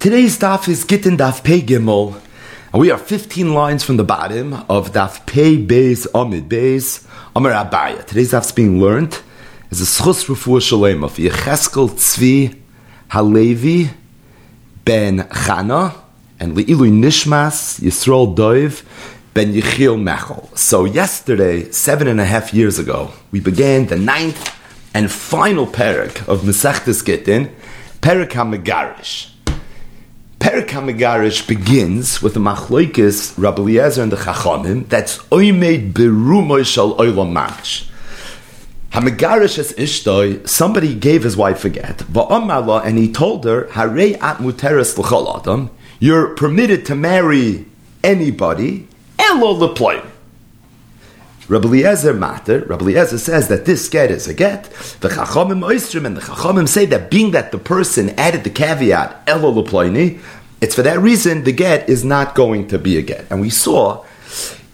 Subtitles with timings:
[0.00, 2.20] Today's daf is Gittin Daf Pei Gimel,
[2.72, 7.50] and we are 15 lines from the bottom of Daf Pei Beis Amid Beis Amar
[7.50, 8.06] Abaya.
[8.06, 9.20] Today's daf is being learned
[9.72, 12.56] as a Schus Refuah Shalem of Yecheskel Tzvi
[13.10, 13.90] Halevi
[14.84, 15.96] Ben Chana
[16.38, 18.84] and Le'ilui Nishmas Yisrael Doiv
[19.34, 20.56] Ben Yechiel Mechel.
[20.56, 24.56] So yesterday, seven and a half years ago, we began the ninth
[24.94, 27.52] and final parak of Masechtes Gittin,
[28.00, 29.32] Parak HaMegarish.
[30.38, 34.88] Perik HaMegarish begins with the Machloikis Rabbi Eliezer and the Chachamim.
[34.88, 37.88] That's Oimed Berumoy Shal Oilam Mamish.
[38.92, 44.14] HaMegarish es Ishtoi, somebody gave his wife a get, Va'amala, and he told her, Harei
[44.22, 47.66] at Muteres L'chol Adam, you're permitted to marry
[48.04, 48.86] anybody,
[49.18, 50.06] Elo Leploim.
[51.48, 52.60] Rabbi Eliezer matter.
[52.66, 54.64] Rabbi Eliezer says that this get is a get.
[55.00, 59.22] The Chachamim Oistrim and the Chachamim say that being that the person added the caveat
[59.26, 59.64] Elo
[60.60, 63.24] it's for that reason the get is not going to be a get.
[63.30, 64.04] And we saw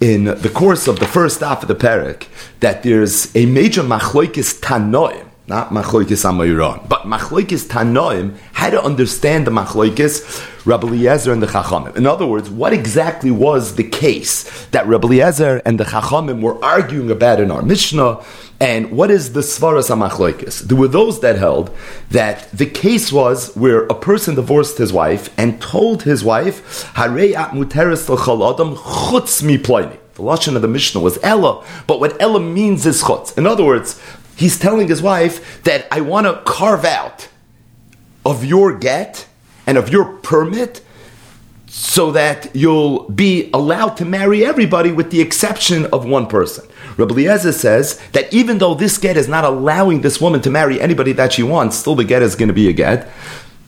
[0.00, 2.26] in the course of the first half of the parak
[2.60, 9.46] that there's a major machloikis tanoim not machloikis amayron, but machloikis tanoim, how to understand
[9.46, 11.94] the machloikis Rabbi Eliezer and the Chachamim.
[11.96, 16.62] In other words, what exactly was the case that Rabbi Eliezer and the Chachamim were
[16.64, 18.24] arguing about in our Mishnah,
[18.58, 20.60] and what is the svaras amachloikis?
[20.60, 21.70] There were those that held
[22.10, 27.34] that the case was where a person divorced his wife and told his wife, Harei
[27.34, 29.58] at muteres adam chutz mi.
[29.58, 33.36] The lashon of the Mishnah was Ella, but what Ella means is chutz.
[33.36, 34.00] In other words,
[34.36, 37.28] he's telling his wife that I want to carve out
[38.24, 39.26] of your get
[39.66, 40.82] and of your permit
[41.66, 46.64] so that you'll be allowed to marry everybody with the exception of one person.
[46.96, 50.80] Rabbi Eliezer says that even though this get is not allowing this woman to marry
[50.80, 53.10] anybody that she wants, still the get is going to be a get.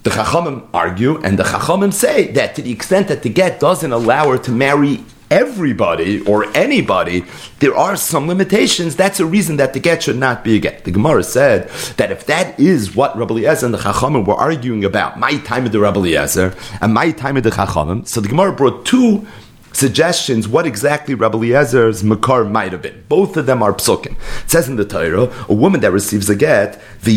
[0.04, 3.92] The Chachamim argue, and the Chachamim say that to the extent that the get doesn't
[3.92, 7.24] allow her to marry everybody or anybody,
[7.60, 8.96] there are some limitations.
[8.96, 10.84] That's a reason that the get should not be a get.
[10.84, 14.84] The Gemara said that if that is what Rabbi Eliezer and the Chachamim were arguing
[14.84, 18.28] about, my time of the Rabbi Eliezer and my time of the Chachamim, so the
[18.28, 19.26] Gemara brought two
[19.72, 23.04] suggestions what exactly Rabbi Eliezer's makar might have been.
[23.08, 24.16] Both of them are psukim.
[24.44, 27.10] It says in the Torah, a woman that receives a get, So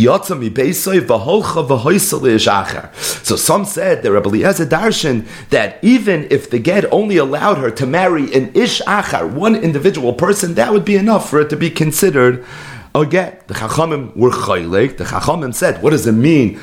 [3.36, 7.86] some said that Rabbi Eliezer darshan that even if the get only allowed her to
[7.86, 11.70] marry an ish achar, one individual person, that would be enough for it to be
[11.70, 12.46] considered
[12.96, 14.98] Again, the Chachamim were chaylik.
[14.98, 16.60] The Chachamim said, "What does it mean?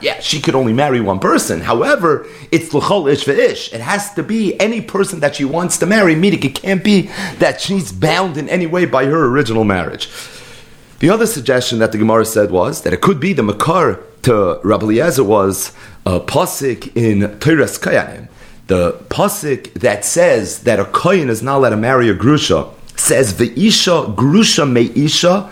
[0.00, 1.60] Yeah, she could only marry one person.
[1.60, 3.72] However, it's l'chol ish v'ish.
[3.72, 6.16] It has to be any person that she wants to marry.
[6.16, 10.08] Meaning, it can't be that she's bound in any way by her original marriage."
[10.98, 14.58] The other suggestion that the Gemara said was that it could be the makar to
[14.64, 15.72] Rabbi Eliezer was
[16.04, 18.28] a pasuk in Toras Kohanim,
[18.66, 23.32] the pasuk that says that a kohen is not allowed to marry a grusha says
[23.32, 25.50] Ve'isha grusha me'isha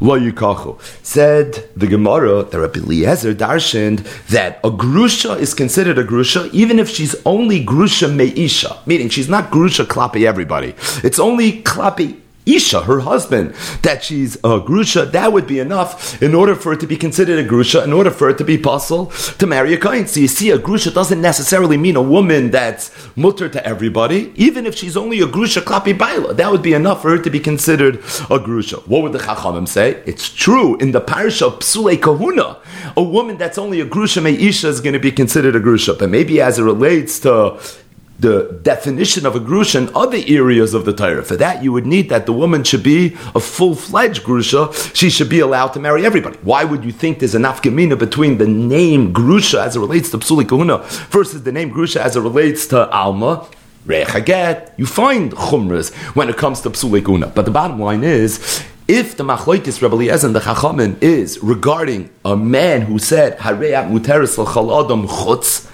[0.00, 0.80] lo yukachu.
[1.04, 6.78] Said the Gemara that Rabbi Eliezer darshaned that a grusha is considered a grusha even
[6.78, 10.74] if she's only grusha me'isha, meaning she's not grusha klapi everybody.
[11.02, 16.34] It's only klapi Isha, her husband, that she's a grusha, that would be enough in
[16.34, 19.06] order for it to be considered a grusha, in order for it to be possible
[19.38, 20.06] to marry a kohen.
[20.06, 24.66] So you see, a grusha doesn't necessarily mean a woman that's mutter to everybody, even
[24.66, 26.34] if she's only a grusha klapi baila.
[26.34, 28.86] That would be enough for her to be considered a grusha.
[28.86, 30.02] What would the chachamim say?
[30.06, 32.58] It's true in the parsha of psule kahuna,
[32.96, 35.98] a woman that's only a grusha me'isha is going to be considered a grusha.
[35.98, 37.58] But maybe as it relates to
[38.18, 41.24] the definition of a grusha in other areas of the Torah.
[41.24, 44.72] For that, you would need that the woman should be a full-fledged grusha.
[44.94, 46.38] She should be allowed to marry everybody.
[46.42, 50.18] Why would you think there's a nafkamina between the name grusha as it relates to
[50.18, 50.78] psuli kahuna
[51.10, 53.46] versus the name grusha as it relates to alma?
[53.86, 57.26] Rechaget, you find chumras when it comes to psuli kahuna.
[57.26, 62.82] But the bottom line is, if the Eliezer and the Chachamim is regarding a man
[62.82, 65.70] who said Hareat muteris l'chal adam chutz,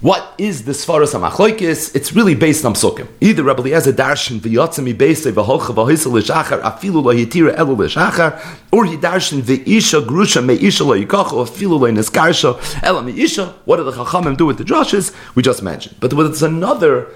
[0.00, 1.94] what is the Svaras HaMachloikis?
[1.94, 3.06] It's really based on Psukim.
[3.20, 8.40] Either Rabbi Eliezer Darshan v'yotzemi beisei v'holcha v'hoisel l'shachar afilu lo yitira elu l'shachar
[8.72, 13.92] or he darshan v'isha grusha me'isha lo afilu lo neskarsha ela me'isha What do the
[13.92, 15.14] Chachamim do with the drushes?
[15.34, 15.96] We just mentioned.
[16.00, 17.08] But there's another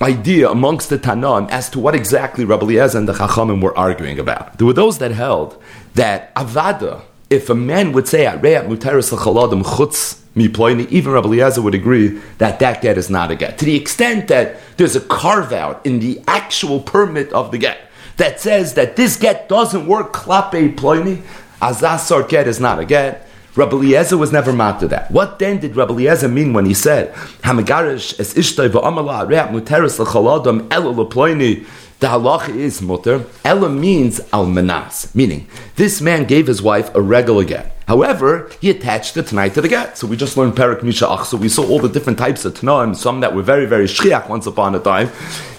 [0.00, 4.18] idea amongst the Tanaim as to what exactly Rabbi Eliezer and the Chachamim were arguing
[4.18, 4.56] about.
[4.56, 5.62] There were those that held
[5.96, 11.74] that Avada, if a man would say, Re'at mutaris l'chaladim chutz even Rabbi Eliezer would
[11.74, 13.58] agree that that get is not a get.
[13.58, 17.78] To the extent that there's a carve out in the actual permit of the get
[18.16, 21.22] that says that this get doesn't work klape ploini,
[21.60, 23.26] azasar get is not a get.
[23.56, 25.10] Rabbi Eliezer was never mad to that.
[25.10, 27.12] What then did Rabbi Eliezer mean when he said,
[27.42, 31.66] Hamagarish es ishtoi v'amala re'at muteris l'chaladam elo l'ploini
[32.00, 33.26] the halacha is mutter.
[33.44, 37.76] Ella means almanas, meaning this man gave his wife a regular get.
[37.86, 39.98] However, he attached the tanai to the get.
[39.98, 41.26] So we just learned Perak Misha'ach.
[41.26, 44.28] So we saw all the different types of tanaim, some that were very, very shriach
[44.28, 45.10] once upon a time.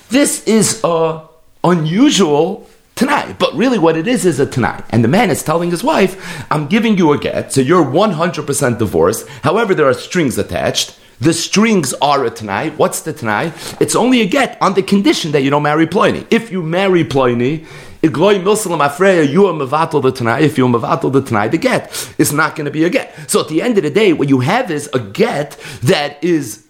[0.09, 1.21] This is a
[1.63, 3.35] unusual tanai.
[3.37, 4.83] But really, what it is is a tanai.
[4.89, 8.77] And the man is telling his wife, I'm giving you a get, so you're 100%
[8.79, 9.27] divorced.
[9.43, 10.97] However, there are strings attached.
[11.21, 12.71] The strings are a Tanai.
[12.71, 13.53] What's the Tanai?
[13.79, 16.25] It's only a get on the condition that you don't marry Ploini.
[16.31, 17.67] If you marry Ploini,
[18.01, 20.41] Igloy Milsalam Afreya, you are Mavatal the Tanai.
[20.41, 23.29] If you are Mavatal the Tanai, the get is not going to be a get.
[23.29, 25.51] So at the end of the day, what you have is a get
[25.83, 26.65] that is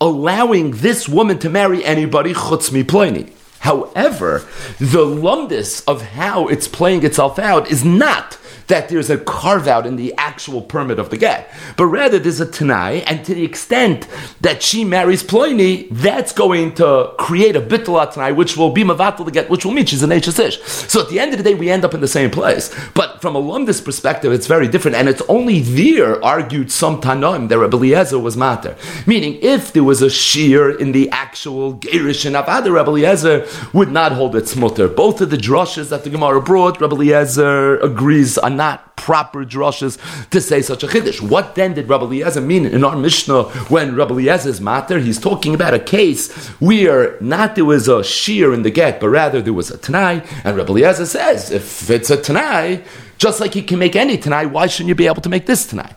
[0.00, 3.32] allowing this woman to marry anybody chutz mi Ploini.
[3.58, 4.46] However,
[4.78, 9.86] the lumdus of how it's playing itself out is not that there's a carve out
[9.86, 13.44] in the actual permit of the get, but rather there's a Tanai, and to the
[13.44, 14.06] extent
[14.40, 19.24] that she marries Ploini, that's going to create a bittul Tanai, which will be Mavatal
[19.24, 20.28] the get, which will mean she's an Ish.
[20.62, 22.74] So at the end of the day, we end up in the same place.
[22.94, 27.48] But from a Lumdis perspective, it's very different, and it's only there argued some Tanoim
[27.48, 28.76] that Rabbi Eliezer was Mater.
[29.06, 33.90] Meaning, if there was a shear in the actual Gerish and Avada, Rabbi Eliezer would
[33.90, 34.88] not hold its mutter.
[34.88, 39.96] Both of the drushes that the Gemara brought, Rabbi Eliezer agrees on not proper drushes
[40.28, 41.20] to say such a chiddush.
[41.26, 44.98] What then did Rabbi Eliezer mean in our Mishnah when Rabbi Eliezer's matter?
[44.98, 49.08] He's talking about a case where not there was a shear in the get, but
[49.08, 52.82] rather there was a tanai, and Rabbi Eliezer says if it's a tanai,
[53.16, 55.66] just like you can make any tanai, why shouldn't you be able to make this
[55.66, 55.94] tanai?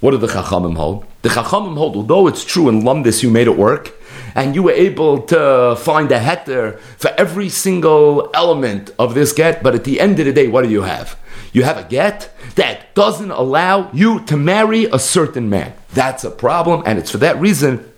[0.00, 1.06] What do the Chachamim hold?
[1.22, 3.92] The Chachamim hold, although it's true in Lumdis you made it work,
[4.34, 9.62] and you were able to find a heter for every single element of this get,
[9.62, 11.18] but at the end of the day, what do you have?
[11.52, 15.74] You have a get that doesn't allow you to marry a certain man.
[15.92, 17.90] That's a problem, and it's for that reason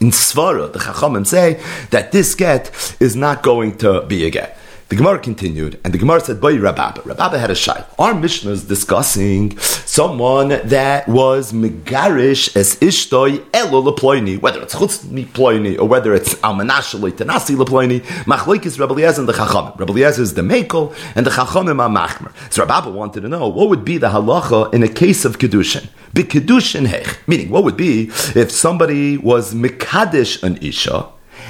[0.00, 4.55] in Svara, the Chachamim say that this get is not going to be a get.
[4.88, 7.84] The Gemara continued, and the Gemara said, "Boy, Rababa." Rababa had a shy.
[7.98, 15.04] Our Mishnah is discussing someone that was megarish as ishtoi elo leploini, whether it's chutz
[15.32, 18.04] ploini or whether it's almanashali tenasi leploini.
[18.26, 19.76] Machlekes Rabbi Eliezer and the Chachamim.
[19.76, 22.30] Rabbi Eliezer is the mekel, and the Chachamim are machmer.
[22.52, 25.88] So Rababa wanted to know what would be the halacha in a case of kedushin.
[26.14, 31.08] Be kedushin hech, meaning what would be if somebody was mekadesh an isha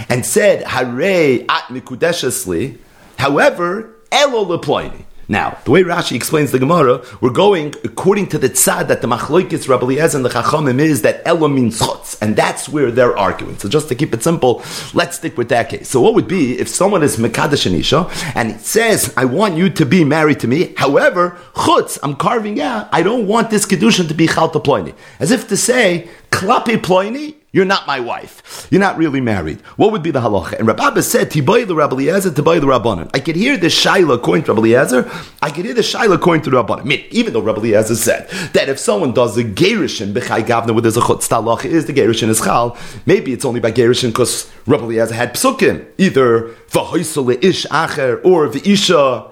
[0.09, 2.79] and said hare at mikudeshesli
[3.18, 5.04] However, elo leploini.
[5.28, 9.08] Now, the way Rashi explains the Gemara, we're going according to the tzad that the
[9.08, 13.16] Machloikis Rabbi Eliezer and the Chachamim is that Elo means chutz, and that's where they're
[13.18, 13.58] arguing.
[13.58, 14.62] So just to keep it simple,
[14.94, 15.88] let's stick with that case.
[15.88, 19.68] So what would be if someone is Mekadesh Anisha, and it says, I want you
[19.68, 24.06] to be married to me, however, chutz, I'm carving out, I don't want this Kedushin
[24.06, 24.94] to be Chalta Ploini.
[25.18, 28.69] As if to say, Klapi Ploini, you're not my wife.
[28.70, 29.60] You're not really married.
[29.76, 30.58] What would be the halacha?
[30.58, 33.10] And Rabbi said, Tiboy the Rabbi Eliezer, Tiboy the Rabbanan.
[33.14, 35.10] I could hear the Shaila coin to Rabbi Eliezer.
[35.40, 36.81] I could hear the Shaila coin to the Rabbanan.
[36.81, 40.72] I mean, even though Rabbi Eliezer said that if someone does a Gerishin, Bechai Gavna,
[40.72, 42.76] where there's a Chutz Talach, is the Gerishin is Chal,
[43.06, 45.87] maybe it's only by Gerishin because Rabbi Eliezer had Psukim.
[45.99, 49.31] Either V'hoisole Ish Acher or V'isha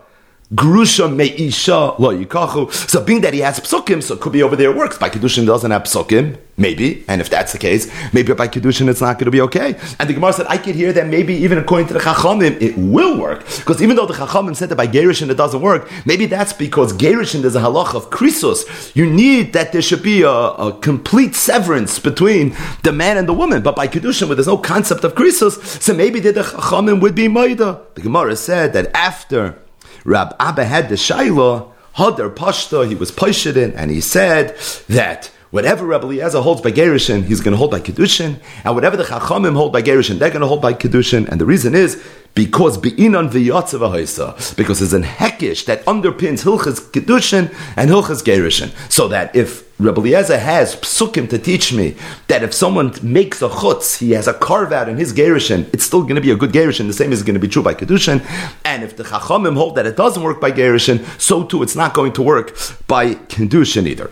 [0.55, 2.73] Grusha me'isha lo yikachu.
[2.73, 4.99] So being that he has psukim, so it could be over there works.
[4.99, 7.05] By Kedushin doesn't have psukim, maybe.
[7.09, 9.75] And if that's the case, maybe by Kedushin it's not going to be okay.
[9.99, 12.77] And the Gemara said, I could hear that maybe even according to the Chachamim, it
[12.77, 13.41] will work.
[13.57, 16.93] Because even though the Chachamim said that by Gerishin it doesn't work, maybe that's because
[16.93, 18.95] Gerishin there's a halach of krisos.
[18.95, 23.35] You need that there should be a, a, complete severance between the man and the
[23.35, 23.63] woman.
[23.63, 27.29] But by Kedushin, where there's no concept of krisos, so maybe the Chachamim would be
[27.29, 27.81] Maida.
[27.95, 29.59] The Gemara said that after
[30.05, 34.57] Rab Abba had the Shaila, Hadar Pashta, he was Pashidin, and he said
[34.89, 38.97] that whatever Rabbi Eliezer holds by Gerishin, he's going to hold by Kedushin, and whatever
[38.97, 42.03] the Chachamim hold by Gerishin, they're going to hold by Kedushin, and the reason is
[42.35, 49.07] because be'inan v'yatzav because there's an hekish that underpins hilchas kedushin and hilchas gerishin, so
[49.07, 51.95] that if Rabbi Eliezer has psukim to teach me
[52.27, 55.85] that if someone makes a chutz, he has a carve out in his gerishin, it's
[55.85, 56.89] still going to be a good gerishin.
[56.89, 58.27] The same is going to be true by kedushin,
[58.65, 61.95] and if the chachamim hold that it doesn't work by gerishin, so too it's not
[61.95, 62.57] going to work
[62.89, 64.11] by kedushin either.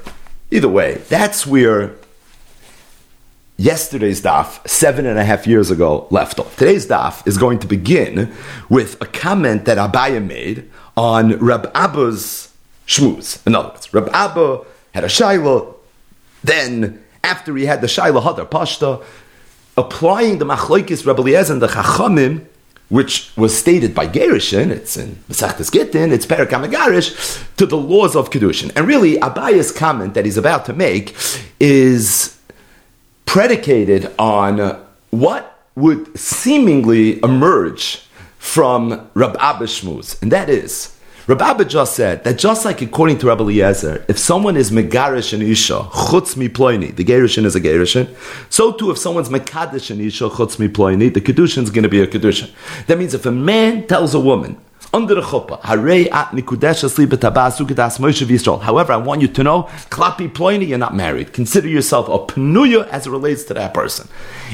[0.52, 1.94] Either way, that's where
[3.56, 6.54] yesterday's daf, seven and a half years ago, left off.
[6.58, 8.30] Today's daf is going to begin
[8.68, 12.52] with a comment that Abaya made on Rab Abba's
[12.86, 13.44] shmuz.
[13.46, 14.60] In other words, Rab Abba
[14.92, 15.74] had a shaila,
[16.44, 19.02] then after he had the shaila hadar pashta,
[19.78, 22.44] applying the machlokes Rab Eliezer and the chachamim
[22.88, 28.14] which was stated by Gerishin, it's in Masechtas Gittin, it's Perak Amagarish, to the laws
[28.14, 28.70] of Kedushin.
[28.76, 31.16] And really, Abaya's comment that he's about to make
[31.58, 32.38] is
[33.24, 34.78] predicated on
[35.10, 38.02] what would seemingly emerge
[38.38, 40.98] from Rab Abba Shmuz, and that is
[41.34, 45.42] Rabbi just said that just like according to Rabbi Eliezer, if someone is megarish and
[45.42, 48.14] isha, chutz mi ploini, the gerishin is a gerishin,
[48.50, 51.88] so too if someone's mekadish and isha, chutz mi ploini, the kedushin is going to
[51.88, 52.50] be a kedushin.
[52.86, 54.58] That means if a man tells a woman,
[54.94, 55.58] under the chuppah,
[58.52, 58.62] at.
[58.62, 61.32] However, I want you to know, klapi ploini, you're not married.
[61.32, 64.08] Consider yourself a penuya as it relates to that person.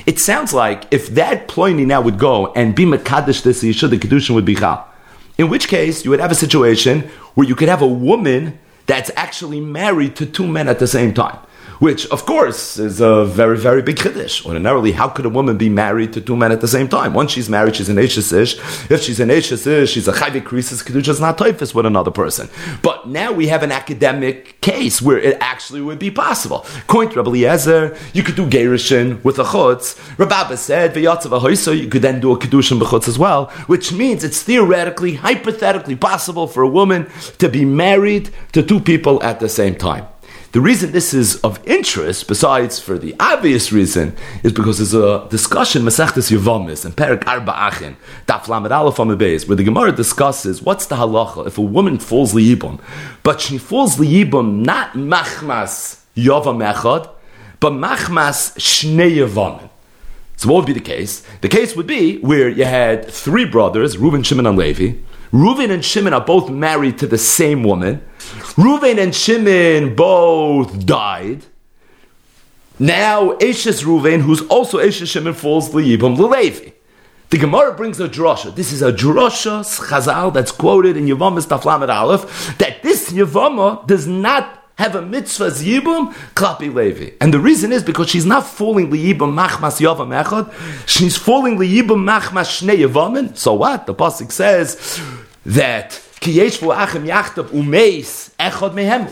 [0.06, 3.98] It sounds like if that ploini now would go and be mekadesh this isha, the
[3.98, 4.87] kedushin would be chal.
[5.38, 9.10] In which case, you would have a situation where you could have a woman that's
[9.14, 11.38] actually married to two men at the same time
[11.78, 14.44] which of course is a very, very big chiddush.
[14.44, 17.14] Ordinarily, how could a woman be married to two men at the same time?
[17.14, 18.18] Once she's married, she's an Ish.
[18.18, 22.48] If she's an Ish, she's a chayvik krisis kedusha not typhus with another person.
[22.82, 26.66] But now we have an academic case where it actually would be possible.
[26.88, 29.96] To Rabbi Eliezer, you could do gerishin with a chutz.
[30.18, 35.14] Rabbi said you could then do a kedushin b'chutz as well, which means it's theoretically,
[35.14, 40.06] hypothetically possible for a woman to be married to two people at the same time.
[40.52, 45.28] The reason this is of interest, besides for the obvious reason, is because there's a
[45.28, 48.96] discussion Masechtas Yevamis and Perik Arba Achin, Daf Lamed Aleph
[49.46, 52.80] where the Gemara discusses what's the halacha if a woman falls liyibum,
[53.22, 57.10] but she falls liyibum not machmas yavam echad,
[57.60, 59.68] but machmas shnei yavamin.
[60.38, 61.22] So what would be the case?
[61.42, 64.96] The case would be where you had three brothers, Reuben, Shimon, and Levi.
[65.30, 68.00] Reuven and Shimon are both married to the same woman.
[68.56, 71.44] Reuven and Shimon both died.
[72.78, 76.70] Now Eshes Reuven, who's also Eshes Shimon, falls Liyibam Levi.
[77.30, 78.54] The Gemara brings a drasha.
[78.54, 83.86] This is a drasha chazal that's quoted in Yavamas Daf Lamed Aleph that this Yavama
[83.86, 87.10] does not have a mitzvah yibum klapi levi.
[87.20, 90.52] And the reason is because she's not falling liyibum machmas yavam echad,
[90.86, 93.36] she's falling liyibum machmas shnei yavamin.
[93.36, 93.86] So what?
[93.86, 95.02] The pasuk says
[95.44, 96.00] that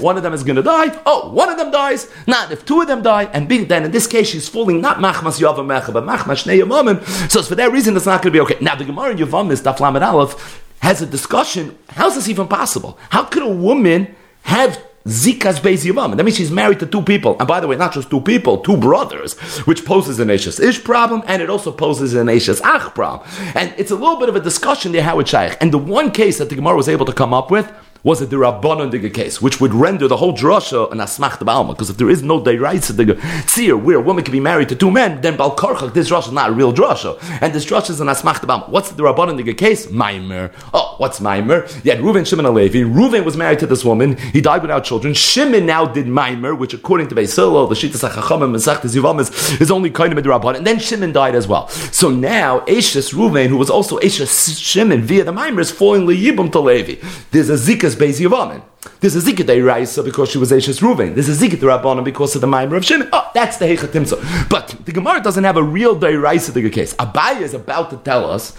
[0.00, 1.02] one of them is going to die.
[1.06, 2.10] Oh, one of them dies.
[2.26, 3.24] Not if two of them die.
[3.32, 7.30] And then in this case, she's falling not machmas yavam echad, but machmas shnei yavamim.
[7.30, 8.56] So for that reason, it's not going to be okay.
[8.60, 11.78] Now the Gemara in Yavam is Daf Aleph has a discussion.
[11.90, 12.98] How's this even possible?
[13.10, 16.16] How could a woman have Zikas Beis Yavam.
[16.16, 17.36] That means she's married to two people.
[17.38, 20.82] And by the way, not just two people, two brothers, which poses an Ashes Ish
[20.82, 23.28] problem, and it also poses an Ashes Ach problem.
[23.54, 25.56] And it's a little bit of a discussion there how it's Shaykh.
[25.60, 27.72] And the one case that the Gemara was able to come up with
[28.06, 31.70] was a Rabbanon Diga case, which would render the whole drasha an Asmach Ba'alma.
[31.70, 33.16] Because if there is no Deiraisa Diga
[33.50, 36.28] Tzir, where a woman can be married to two men, then Bal Karchak, this drasha
[36.28, 37.18] is not a real drasha.
[37.42, 38.68] And this drasha is an Asmach Ba'alma.
[38.68, 39.88] What's the Rabbanon Diga case?
[39.88, 40.52] Maimer.
[40.72, 41.68] Oh, what's Maimer?
[41.84, 42.78] Had Reuven, Shimon, and Levi.
[42.82, 44.16] Reuven was married to this woman.
[44.16, 45.12] He died without children.
[45.12, 49.90] Shimon now did Maimer, which according to Beisilo, the Shita Sachacham and Yivamis, is only
[49.90, 50.58] kind of Rabbanon.
[50.58, 51.66] And then Shimon died as well.
[51.68, 56.52] So now, Ashes Reuven, who was also Ashes Shimon via the Maimer, is falling Liyibum
[56.52, 57.04] to Levi.
[57.32, 58.62] There's a Zikas Beis Yivamin.
[59.00, 61.14] There's a Zikah Raisa because she was Ashes Ruvain.
[61.14, 63.08] There's a Zikah Rabbanon because of the Maimer of Shimon.
[63.12, 64.48] Oh, that's the Hechatimsa.
[64.48, 66.94] But the Gemara doesn't have a real Raisa case.
[66.94, 68.56] Abaya is about to tell us,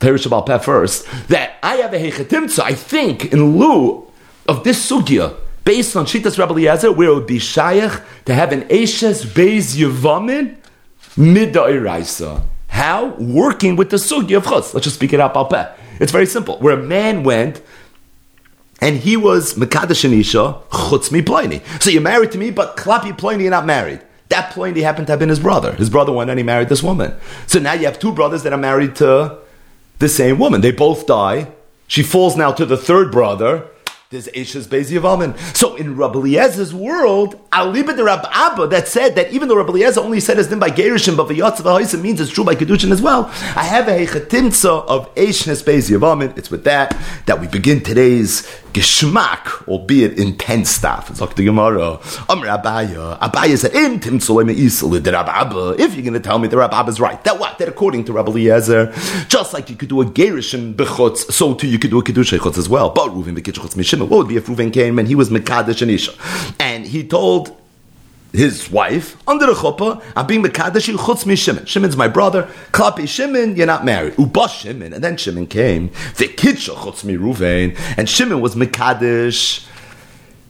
[0.00, 4.06] about Peh first, that I have a Hechatimsa, I think, in lieu
[4.46, 8.52] of this Sugya, based on Shitas Rabbi Eliezer, where it would be Shayach to have
[8.52, 10.56] an Ashes Beis Yevamin
[11.16, 12.42] mid Raisa.
[12.68, 13.06] How?
[13.16, 14.72] Working with the Sugya of Chutz.
[14.72, 15.68] Let's just speak it out, Peh.
[16.00, 16.58] It's very simple.
[16.58, 17.60] Where a man went
[18.80, 21.62] and he was Mekadesh Anisha, Chutz mi Ploini.
[21.82, 24.00] So you're married to me, but Klapi Ploini, you're not married.
[24.28, 25.72] That Ploini happened to have been his brother.
[25.72, 27.14] His brother went and he married this woman.
[27.46, 29.38] So now you have two brothers that are married to
[29.98, 30.60] the same woman.
[30.60, 31.50] They both die.
[31.86, 33.66] She falls now to the third brother.
[34.10, 35.36] There's Eishes Beis Yavamin.
[35.54, 40.18] So in Rabbi world, Aliba de Rab Abba that said that even though Rabbi only
[40.18, 43.26] said his name by Gerishim, but V'yatzav means it's true by Kedushin as well.
[43.54, 46.38] I have a Hechatimtza of Eishes Beis Yavamin.
[46.38, 46.96] It's with that
[47.26, 51.10] that we begin today's geschmack, albeit intense stuff.
[51.10, 52.00] It's like the Gemara.
[52.28, 53.18] Amr Abaya.
[53.18, 57.38] Abaya said, Im Tim If you're going to tell me the Rabba is right, that
[57.38, 57.58] what?
[57.58, 58.28] That according to Rabbi
[59.28, 62.32] just like you could do a Gerishim Bechutz, so too you could do a Kiddush
[62.32, 62.90] Chutz as well.
[62.90, 65.90] But Ruvin Bekitch Mishim, what would be if Ruvin came and he was Mekadesh and
[65.90, 66.12] Isha?
[66.58, 67.56] And he told
[68.32, 70.02] his wife under the chuppah.
[70.16, 71.64] I'm being mekadesh chutz mi Shimon.
[71.64, 72.48] Shimon's my brother.
[72.72, 74.18] Klapi Shimon, you're not married.
[74.18, 75.88] Uba Shimon, and then Shimon came.
[76.16, 77.04] The kidsha chutz
[77.96, 79.66] and Shimon was mekadesh.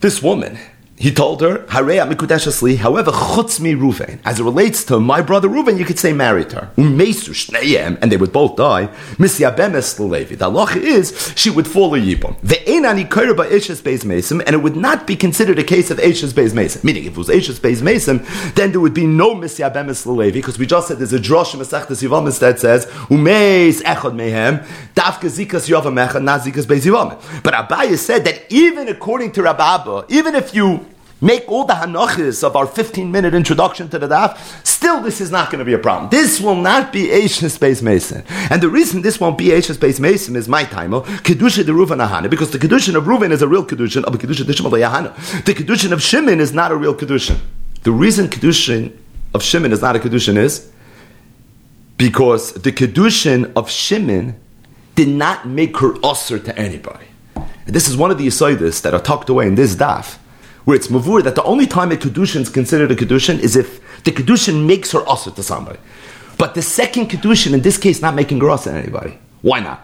[0.01, 0.59] This woman,
[0.99, 4.19] he told her, however, chutzmi Ruvain.
[4.25, 6.71] As it relates to my brother Ruvain, you could say married her.
[6.77, 6.99] And
[8.11, 8.89] they would both die.
[9.17, 10.35] Misyabemes Levi.
[10.35, 11.99] The halacha is, she would fall a
[14.05, 16.81] Mason, and it would not be considered a case of Ishes Beis Mason.
[16.85, 18.25] Meaning, if it was Ishes Beis Mason,
[18.55, 22.03] then there would be no Misyabemes Levi, because we just said there's a drosh Masechtas
[22.03, 24.65] Yivamis that says, Umeis echad mehem,
[24.95, 27.43] dafka zikas yavamecha, not zikas Beis Yivamim.
[27.43, 30.87] But Abaye said that even according to Rababa, even if you
[31.21, 35.31] make all the hanachis of our 15 minute introduction to the daf, still this is
[35.31, 36.11] not going to be a problem.
[36.11, 38.25] This will not be Eishes Beis Mason.
[38.51, 41.73] And the reason this won't be Eishes Beis Mason is my time, oh, Kedusha de
[41.73, 44.73] Ruven Ahana, because the Kedushin of Ruven is a real Kedushin of Kedusha de Shimon.
[45.45, 47.39] The Kedushin of Shimon is not a real Kedushin.
[47.83, 48.97] The reason Kedushin
[49.35, 50.71] of Shimon is not a Kedushin is
[51.97, 54.39] because the Kedushin of Shimon
[54.95, 57.07] did not make her usher to anybody.
[57.35, 60.19] And this is one of the Yisoidis that are tucked away in this daf
[60.65, 63.81] where it's mavur that the only time a kedushin is considered a kedushin is if
[64.05, 65.79] the kedushin makes her usher to somebody.
[66.39, 69.19] But the second kedushin, in this case, not making her to anybody.
[69.43, 69.81] Why not?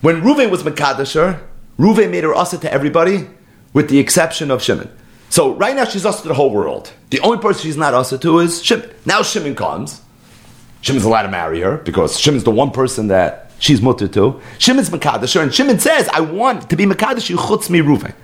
[0.00, 1.40] When Ruvain was Makadasher,
[1.78, 3.28] Ruvain made her usher to everybody,
[3.72, 4.90] with the exception of Shimon.
[5.30, 6.92] So right now she's usher to the whole world.
[7.10, 8.90] The only person she's not usher to is Shimon.
[9.04, 10.00] Now Shimon comes.
[10.80, 14.40] Shimon's allowed to marry her because Shimon's the one person that she's mutter to.
[14.58, 18.14] Shimon's Makadasher, and Shimon says, I want to be Makadash, you chutz me Ruvain.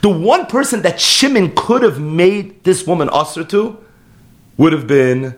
[0.00, 3.78] The one person that Shimon could have made this woman usher to
[4.56, 5.34] would have been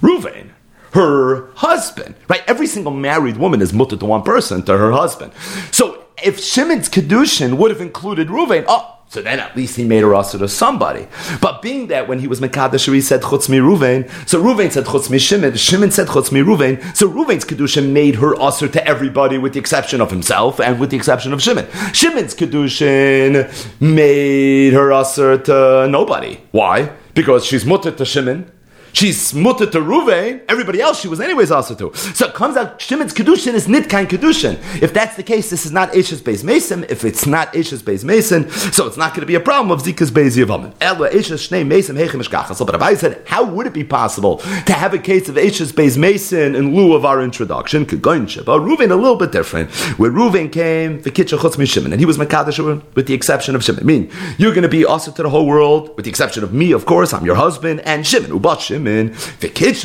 [0.00, 0.50] Ruvain,
[0.92, 2.14] her husband.
[2.28, 2.42] Right?
[2.46, 5.32] Every single married woman is mutter to one person, to her husband.
[5.70, 10.04] So if Shimon's kedushin would have included Ruvain, oh, so then at least he made
[10.04, 11.08] a rasa to somebody.
[11.40, 14.84] But being that when he was Mekadosh, he said Chutz mi Ruvain, so Ruvain said
[14.84, 18.86] Chutz mi Shimon, Shimon said Chutz mi Ruvain, so Ruvain's Kedushin made her usher to
[18.86, 21.66] everybody with the exception of himself and with the exception of Shimon.
[21.92, 23.50] Shimon's Kedushin
[23.80, 26.40] made her usher to nobody.
[26.52, 26.92] Why?
[27.12, 28.48] Because she's mutter to Shimon,
[28.92, 30.42] She's mutter to Ruvain.
[30.48, 31.96] Everybody else she was anyways also to.
[31.96, 34.58] So it comes out Shimon's kedushin is nitkan kedushin.
[34.82, 36.84] If that's the case, this is not Ashes Beis Mason.
[36.88, 39.84] If it's not Ashes Beis Mason, so it's not going to be a problem of
[39.84, 40.74] Zika's Beis Yavamin.
[40.80, 42.22] Ella Ashes Shnei Mason Hechem
[42.54, 45.72] So, but I said, how would it be possible to have a case of Ashes
[45.72, 47.86] Beis Mason in lieu of our introduction?
[47.86, 48.52] Kegoin Sheba.
[48.58, 49.70] Ruvain a little bit different.
[49.98, 52.60] Where Ruvain came, the kitcha chutz Shimon, and he was Makadosh
[52.94, 53.82] with the exception of Shimon.
[53.82, 56.52] I mean, you're going to be also to the whole world with the exception of
[56.52, 57.12] me, of course.
[57.12, 58.30] I'm your husband and Shimon.
[58.30, 58.79] Ubat Shimon.
[58.80, 59.14] Shimon,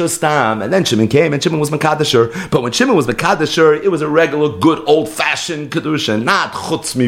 [0.10, 2.50] Stam, and then Shimon came and Shimon was Makadasher.
[2.50, 6.96] But when Shimon was Makadasher, it was a regular, good, old fashioned Kedushin, not Chutz
[6.96, 7.08] Mi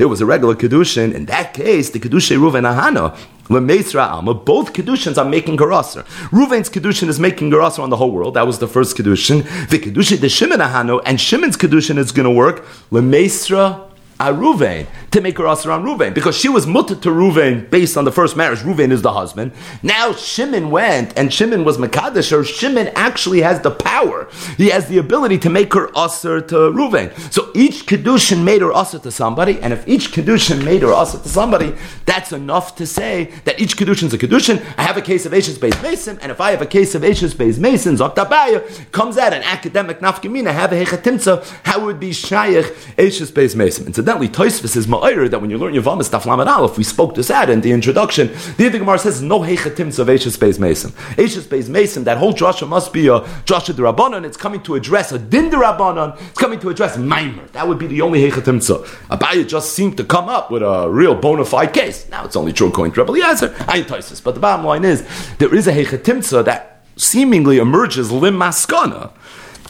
[0.00, 1.14] It was a regular Kedushin.
[1.14, 3.16] In that case, the Kedushin Ruven Ahana,
[3.50, 6.04] Alma, both Kedushins are making Garasar.
[6.30, 8.34] Ruvain's Kedushin is making Garasar on the whole world.
[8.34, 9.68] That was the first Kedushin.
[9.68, 12.64] The Kedushin, the Shimon Ahano, and Shimon's Kedushin is going to work.
[12.90, 17.68] Lemesra a Ruvain to make her usher on Ruvain because she was mutter to Ruvain
[17.70, 18.60] based on the first marriage.
[18.60, 19.52] Ruvain is the husband.
[19.82, 22.32] Now Shimon went and Shimon was Makadash.
[22.32, 24.28] Or Shimon actually has the power.
[24.56, 27.12] He has the ability to make her usher to Ruvain.
[27.32, 31.18] So each kedushin made her usher to somebody, and if each kedushin made her usher
[31.18, 31.74] to somebody,
[32.06, 34.64] that's enough to say that each kedushin is a kedushin.
[34.78, 37.04] I have a case of Ashes Beis Mason, and if I have a case of
[37.04, 42.10] Ashes Beis Mason, Zoktabaya comes out an academic nafkamina, have a hechatimsa, how would be
[42.10, 44.03] Shayach Ashes Beis Mason?
[44.04, 47.30] Incidentally, Toisvis is ma'ir that when you learn Yavamas Daf Lamed Aleph, we spoke this
[47.30, 48.30] out in the introduction.
[48.58, 50.90] The Gemara says no heichatim of Eishes Beis Mason.
[51.16, 54.26] Eishes Beis Mason, that whole drasha must be a drasha derabanan.
[54.26, 56.20] It's coming to address a din derabanan.
[56.20, 57.50] It's coming to address maimer.
[57.52, 58.60] That would be the only heichatim
[59.08, 62.06] Abaya just seemed to come up with a real bona fide case.
[62.10, 63.26] Now it's only true according to Rebbe.
[63.26, 65.02] I Toisvis, but the bottom line is
[65.38, 69.12] there is a heichatim that seemingly emerges lim maskana.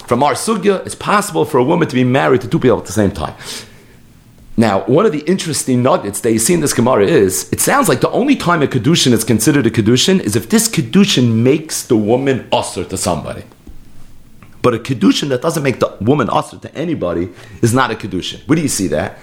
[0.09, 2.87] From our sugya, it's possible for a woman to be married to two people at
[2.87, 3.37] the same time.
[4.57, 7.89] Now, one of the interesting nuggets that you see in this Gemara is it sounds
[7.89, 11.85] like the only time a Kedushin is considered a Kedushin is if this Kedushin makes
[11.85, 13.43] the woman usher to somebody.
[14.63, 17.31] But a Kedushin that doesn't make the woman usher to anybody
[17.63, 18.47] is not a Kedushin.
[18.47, 19.19] Where do you see that?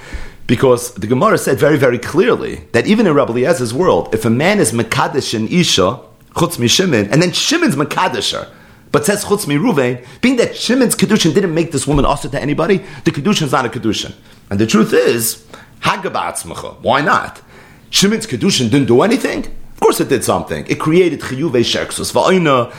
[0.48, 4.30] Because the Gemara said very, very clearly that even in Rabbi Eliezer's world, if a
[4.30, 6.02] man is Mekadesh and Isha,
[6.36, 8.50] Chutz Shimon, and then Shimon's Mekadesher,
[8.92, 12.42] but says Chutz Mi Ruvain, being that Shimon's Kedushin didn't make this woman usher to
[12.42, 14.14] anybody, the Kedushin is not a Kedushin.
[14.50, 15.46] And the truth is,
[15.82, 16.82] Hagabatzmacha.
[16.82, 17.42] Why not?
[17.90, 19.46] Shimon's Kedushin didn't do anything?
[19.46, 20.66] Of course it did something.
[20.68, 22.76] It created Chiyuve Sheksus, Va'ina.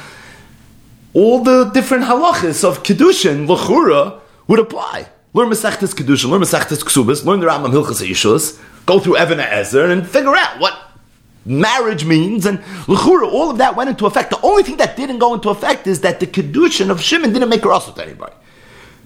[1.15, 5.09] All the different halachas of Kedushin, Lachura, would apply.
[5.35, 9.91] Learn Masechtas Kedushin, learn Masechtas Ksubas, learn the Rambam Hilchas Ishus, go through Evan Ezer,
[9.91, 10.75] and figure out what
[11.45, 14.31] marriage means, and Lechura, all of that went into effect.
[14.31, 17.49] The only thing that didn't go into effect is that the Kedushin of Shimon didn't
[17.49, 18.35] make her also to anybody.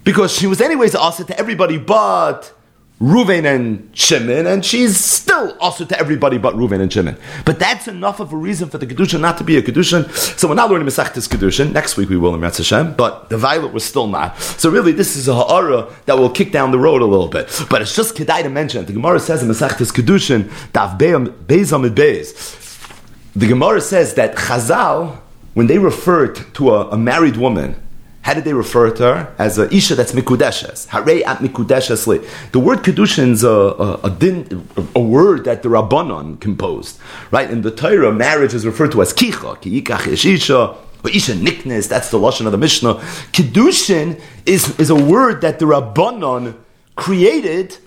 [0.03, 2.53] Because she was anyways also to everybody but
[2.99, 7.15] Ruvain and Shimon, and she's still also to everybody but Ruvain and Shimon.
[7.45, 10.09] But that's enough of a reason for the Kedushin not to be a Kedushin.
[10.39, 11.73] So we're not learning Masechtas Kedushin.
[11.73, 14.39] Next week we will in Metz Hashem, but the violet was still not.
[14.39, 17.47] So really, this is a ha'ara that will kick down the road a little bit.
[17.69, 18.83] But it's just Kedai to mention.
[18.85, 22.63] The Gemara says in Masechtas Kedushin, Dav Beis.
[23.35, 25.19] The Gemara says that Chazal,
[25.53, 27.75] when they referred to a, a married woman,
[28.27, 29.35] how did they refer to her?
[29.37, 30.87] As a Isha that's Mikudeshes.
[30.87, 32.51] Hare at Mikudeshes.
[32.51, 36.99] The word Kedushin is a, a, a, din, a, word that the Rabbanon composed.
[37.31, 37.49] Right?
[37.49, 42.11] In the Torah, marriage is referred to as Kicha, Ki Yikach Isha, Isha Niknes, that's
[42.11, 42.95] the Lashon of the Mishnah.
[43.31, 46.53] Kedushin is, is a word that the Rabbanon
[46.97, 47.77] created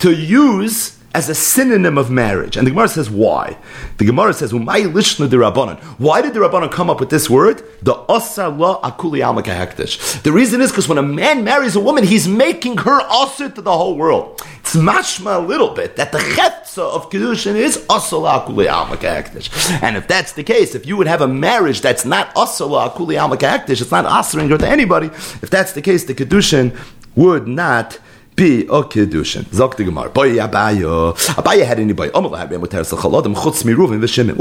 [0.00, 2.58] to use as a synonym of marriage.
[2.58, 3.56] And the Gemara says why.
[3.96, 7.62] The Gemara says, Why did the Rabbanon come up with this word?
[7.80, 10.22] The la akuli hektish.
[10.22, 13.62] The reason is because when a man marries a woman, he's making her asr to
[13.62, 14.42] the whole world.
[14.60, 19.48] It's mashma a little bit that the chetza of kedushin is la akuli hektish.
[19.82, 23.16] And if that's the case, if you would have a marriage that's not la akuli
[23.16, 25.06] hektish, it's not asring her to anybody.
[25.06, 26.78] If that's the case, the kedushin
[27.14, 27.98] would not
[28.36, 29.44] be a kedushin.
[29.46, 30.10] Zok the Gemara.
[30.10, 31.14] Boy Abaya.
[31.34, 32.10] Abaya had anybody.
[32.10, 32.30] What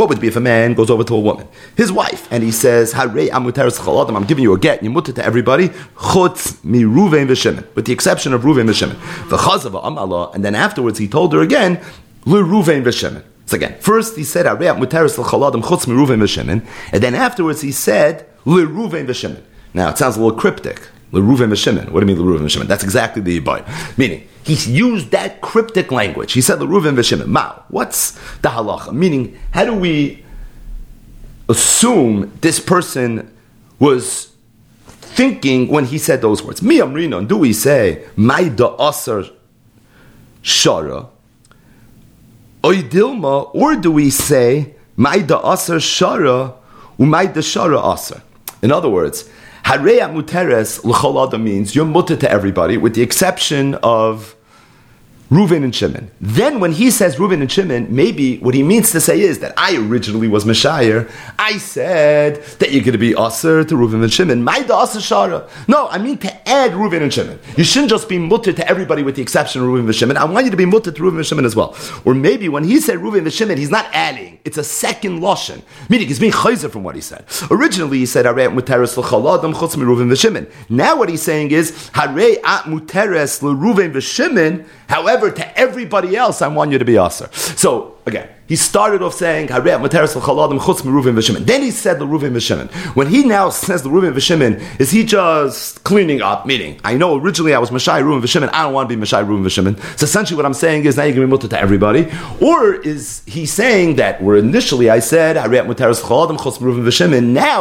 [0.10, 2.94] would be if a man goes over to a woman, his wife, and he says,
[2.94, 3.14] I'm
[4.26, 7.94] giving you a get, you mut it to everybody, chutz mi Ruven v'shimen, with the
[7.94, 8.98] exception of Ruven v'shimen.
[10.36, 11.80] And then afterwards he told her again,
[12.26, 13.24] le Ruven v'shimen.
[13.46, 14.94] So again, first he said, and then
[17.16, 19.42] afterwards he said, le Ruven v'shimen.
[19.74, 20.90] Now it sounds a little cryptic.
[21.16, 21.90] L'Ruven v'Shimon.
[21.90, 22.68] What do you mean L'Ruven v'Shimon?
[22.68, 23.98] That's exactly the Yibai.
[23.98, 26.34] Meaning, he used that cryptic language.
[26.34, 27.28] He said L'Ruven v'Shimon.
[27.28, 27.64] Mao.
[27.70, 28.92] What's the halacha?
[28.94, 30.24] Meaning, how do we
[31.48, 33.32] assume this person
[33.80, 34.34] was
[34.88, 36.62] thinking when he said those words?
[36.62, 39.24] Mi amrinon, do we say, Mai da asar
[40.44, 41.10] shara?
[42.62, 46.56] Oidilma, or do we say, Mai da asar shara,
[47.00, 48.22] umay shara asar?
[48.62, 49.30] In other words,
[49.66, 54.36] Hareya muteres l'chol means you're mutter to everybody, with the exception of
[55.32, 56.12] Reuven and Shimon.
[56.22, 59.54] Then when he says Reuven and Shimon, maybe what he means to say is that
[59.58, 61.08] I originally was Messiah.
[61.40, 64.44] I said that you're going to be Aser to Reuven and Shimon.
[64.44, 65.50] My da Shara.
[65.68, 67.40] No, I mean to add Reuven and Shimon.
[67.58, 70.16] You shouldn't just be mutter to everybody with the exception of Reuven and Shimon.
[70.18, 71.76] I want you to be mutter to Reuven and Shimon as well.
[72.06, 74.38] Or maybe when he said Reuven and Shimon, he's not adding.
[74.46, 75.64] It's a second Lashon.
[75.90, 77.26] Meaning he's being chayzer from what he said.
[77.50, 80.46] Originally he said Harei muteres l'chaladam chutz mi Reuven Shimon.
[80.70, 84.66] Now what he's saying is Harei at muteres l'Reuven and Shimon.
[84.88, 87.30] However, to everybody else, I want you to be aser.
[87.34, 89.62] So again, he started off saying, Then
[91.62, 92.70] he said the Reuven v'Shimon.
[92.96, 96.46] When he now says the Reuven v'Shimon, is he just cleaning up?
[96.46, 98.50] Meaning, I know originally I was Mashai Reuven v'Shimon.
[98.54, 99.80] I don't want to be Mashai Reuven v'Shimon.
[99.98, 102.08] So essentially, what I'm saying is now you're going to be mutter to everybody.
[102.40, 105.42] Or is he saying that where initially I said Now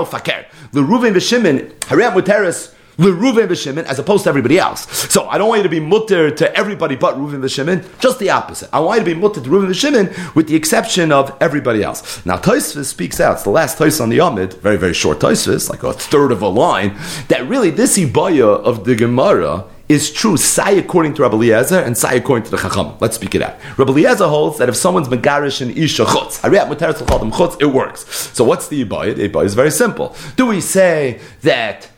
[0.04, 4.88] fakir the Reuven v'Shimon Harei Muteres Reuven v'Shimon as opposed to everybody else.
[5.12, 8.30] So I don't want you to be mutter to everybody but Reuven v'Shimon, just the
[8.30, 8.68] opposite.
[8.72, 12.24] I want you to be mutter to Reuven v'Shimon with the exception of everybody else.
[12.24, 15.68] Now Tosfos speaks out, it's the last Tos on the Amid, very, very short Tosfos,
[15.70, 16.96] like a third of a line,
[17.28, 21.96] that really this Ibaya of the Gemara is true, say according to Rabbi Eliezer and
[21.96, 22.94] say according to the Chacham.
[23.00, 23.56] Let's speak it out.
[23.76, 28.06] Rabbi Eliezer holds that if someone's Megarish and Isha Chutz, chutz, it works.
[28.34, 29.14] So what's the Ibaya?
[29.14, 30.16] The is very simple.
[30.36, 31.90] Do we say that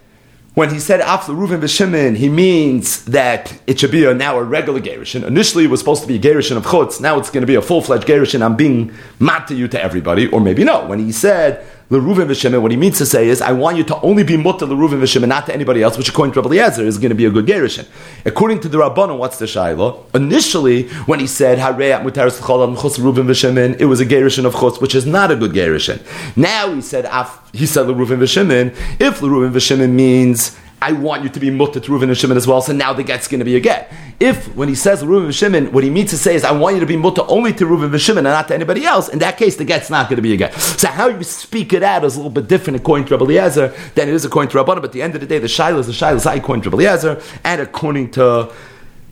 [0.57, 4.43] when he said after Reuven v'Shimon, he means that it should be a, now a
[4.43, 5.23] regular gerushin.
[5.23, 6.99] Initially, it was supposed to be a gerushin of chutz.
[6.99, 8.41] Now it's going to be a full fledged gerushin.
[8.41, 10.87] I'm being mad to you to everybody, or maybe no.
[10.87, 14.01] When he said L'Ruvin v'Shimon, what he means to say is, I want you to
[14.01, 16.99] only be mutter L'Ruvin v'Shimon, not to anybody else, which according to Rabbi Eliezer is
[16.99, 17.87] going to be a good gerushin.
[18.25, 20.05] According to the Rabbanon, what's the Shiloh?
[20.13, 24.55] Initially, when he said, Harei mutaris l'cholam chutz Reuven v'Shimon, it was a gerushin of
[24.55, 26.01] chutz, which is not a good gerushin.
[26.37, 27.07] Now he said,
[27.53, 31.91] he said L'Ruvin v'Shimon, if L'Ruvin v'Shimon means I want you to be mutter to
[31.91, 33.91] Reuven and Shimon as well, so now the get's going to be a get.
[34.21, 36.75] If, when he says Reuven and Shimon, what he means to say is, I want
[36.75, 39.19] you to be mutter only to Reuven and Shimon and not to anybody else, in
[39.21, 40.55] that case, the get's not going to be a get.
[40.55, 43.69] So how you speak it out is a little bit different according to Rabbi Eliezer
[43.95, 45.79] than it is according to Rabbanah, but at the end of the day, the Shiloh
[45.79, 48.53] is the Shiloh is according to Rabbi Eliezer and according to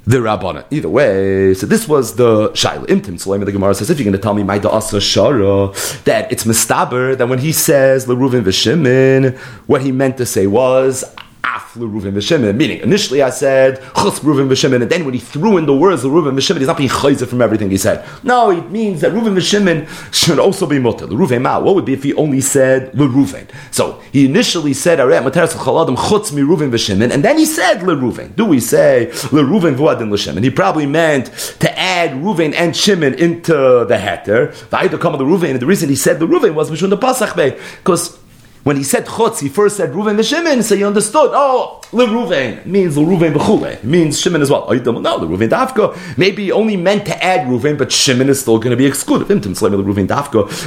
[0.07, 0.67] the Rabbana.
[0.71, 2.87] Either way, so this was the Shaila.
[2.87, 6.31] Imtim Sulaim the Gemara says, if you're going to tell me my Asa Shara, that
[6.31, 11.05] it's Mistaber, that when he says Leruvin Vishimin, what he meant to say was,
[11.45, 12.57] Af Reuven v'Shimon.
[12.57, 16.05] Meaning, initially I said chutz Reuven v'Shimon, and then when he threw in the words
[16.05, 18.05] of Reuven v'Shimon, he's not being chayzer from everything he said.
[18.23, 21.07] No, it means that Reuven v'Shimon should also be mutter.
[21.07, 21.61] Reuven ma.
[21.61, 23.49] What would be if he only said Reuven?
[23.71, 28.35] So he initially said Areh Materas Chaladim chutz mi Reuven and then he said Reuven.
[28.35, 30.43] Do we say Reuven v'Adin l'Shimon?
[30.43, 31.27] He probably meant
[31.61, 34.53] to add Reuven and Shimon into the heter.
[34.71, 37.35] V'ayda come the Reuven, and the reason he said the Reuven was mishun the pasach
[37.35, 38.19] because
[38.65, 41.31] when he said chutz, he first said Ruven v'Shimon, so you understood.
[41.33, 43.83] Oh, le Ruven means le Ruven v'chule.
[43.85, 44.65] means Shimon as well.
[44.67, 46.19] Oh, don't know dafka.
[46.19, 49.29] Maybe only meant to add Ruven, but Shimon is still going to be excluded.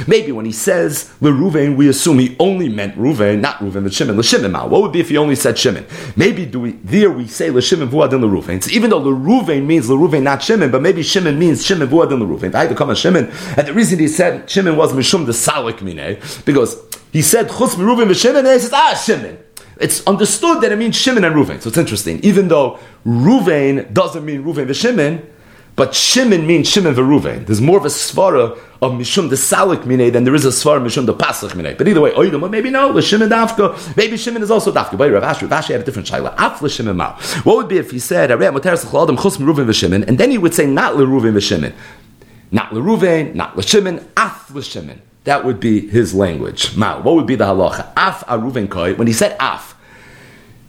[0.08, 4.16] Maybe when he says le Ruven, we assume he only meant Ruven, not Ruven Shimon.
[4.16, 4.66] Le Shimon ma.
[4.66, 5.84] What would be if he only said Shimon?
[6.16, 8.62] Maybe do we there we say le Shimon vuadin le Ruven.
[8.62, 11.88] So even though le Ruven means le Ruven, not Shimon, but maybe Shimon means Shimon
[11.88, 12.54] vuadin le Ruven.
[12.54, 15.32] I had to come as Shimon, and the reason he said Shimon was mishum the
[15.32, 19.38] salik mine because he said chutz Reuven v'Shimon, and he says ah Shimon.
[19.80, 21.60] It's understood that it means Shimon and Reuven.
[21.60, 22.20] So it's interesting.
[22.24, 25.24] Even though Reuven doesn't mean Reuven v'Shimon,
[25.76, 27.46] but Shimon means Shimon v'Reuven.
[27.46, 30.82] There's more of a svara of Mishum the Salik mine than there is a svara
[30.84, 31.76] Mishum the Pasach mine.
[31.78, 33.96] But either way, Oidam, maybe no, Shimon dafka.
[33.96, 34.98] Maybe Shimon is also dafka.
[34.98, 36.34] But Rav Ashi, Rav Ashi had a different shaila.
[36.36, 37.12] Af Shimon ma.
[37.44, 40.38] What would be if he said, Arei Moteres Chaladim Chus Reuven v'Shimon, and then he
[40.38, 41.72] would say not LeReuven v'Shimon.
[42.50, 45.00] Not LeReuven, not LeShimon, Af Shimon.
[45.28, 46.74] That would be his language.
[46.74, 47.92] Ma, what would be the halacha?
[47.98, 48.94] Af aruven koi.
[48.94, 49.74] When he said af,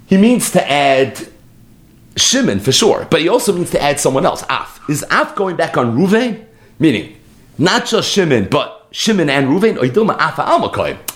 [0.06, 1.30] he means to add
[2.17, 4.43] Shimon for sure, but he also means to add someone else.
[4.50, 6.45] Af is af going back on Ruven,
[6.78, 7.15] meaning
[7.58, 9.78] not just Shimon, but Shimon and Ruven.
[9.78, 10.38] Oidilma af.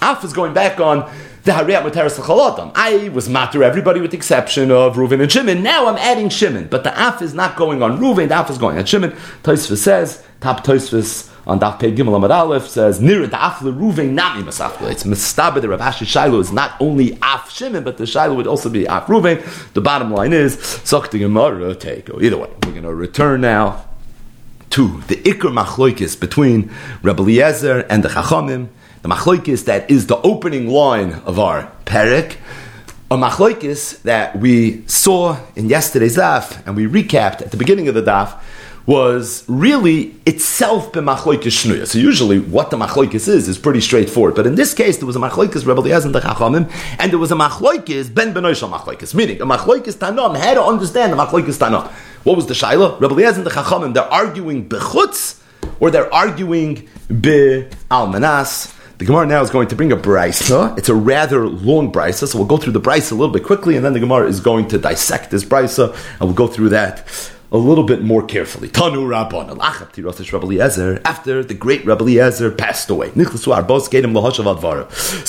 [0.02, 1.12] Af is going back on
[1.44, 2.72] the Hariyat Materis Chalatam.
[2.76, 5.62] I was matter everybody with the exception of Ruven and Shimon.
[5.62, 8.30] Now I'm adding Shimon, but the af is not going on Ruven.
[8.30, 9.12] The af is going on Shimon.
[9.44, 14.44] Tosfos says top Tosfos on Daf Pei Gimel Amad Aleph says Nira Dafle Ruven Nami
[14.44, 14.90] Masafle.
[14.92, 18.48] It's Mistaba the Rav Ashi Shiloh is not only Af Shimon, but the Shiloh would
[18.48, 19.42] also be Af Ruven.
[19.74, 22.22] The bottom line is Sok the Gemara Teiko.
[22.22, 23.86] Either way, we're going to return now
[24.72, 28.70] to the Iker Machloikis between Rabbi Eliezer and the Chachamim.
[29.02, 32.38] The Machloikis that is the opening line of our Perek.
[33.12, 37.94] A Machloikis that we saw in yesterday's Daf and we recapped at the beginning of
[37.96, 38.40] the Daf
[38.86, 41.88] was really itself b'machloikis shnuya.
[41.88, 44.36] So usually, what the machloikis is is pretty straightforward.
[44.36, 46.70] But in this case, there was a machloikis Rebbe Eliezer and the Chachamim,
[47.00, 49.14] and there was a machloikis ben benoishal machloikis.
[49.14, 51.90] Meaning, a machloikis tanam had to understand the machloikis tanam.
[52.24, 53.00] What was the shaila?
[53.00, 55.42] Rebbe Eliezer and the Chachamim they're arguing bechutz
[55.80, 58.74] or they're arguing be almanas.
[58.98, 60.78] The Gemara now is going to bring a brisa.
[60.78, 63.76] It's a rather long brisa, so we'll go through the brisa a little bit quickly,
[63.76, 67.08] and then the Gemara is going to dissect this brisa, and we'll go through that
[67.54, 68.68] a little bit more carefully.
[68.68, 69.58] Tanu Rabban,
[71.06, 73.12] after the great Rabbi Eliezer passed away.
[73.14, 73.22] So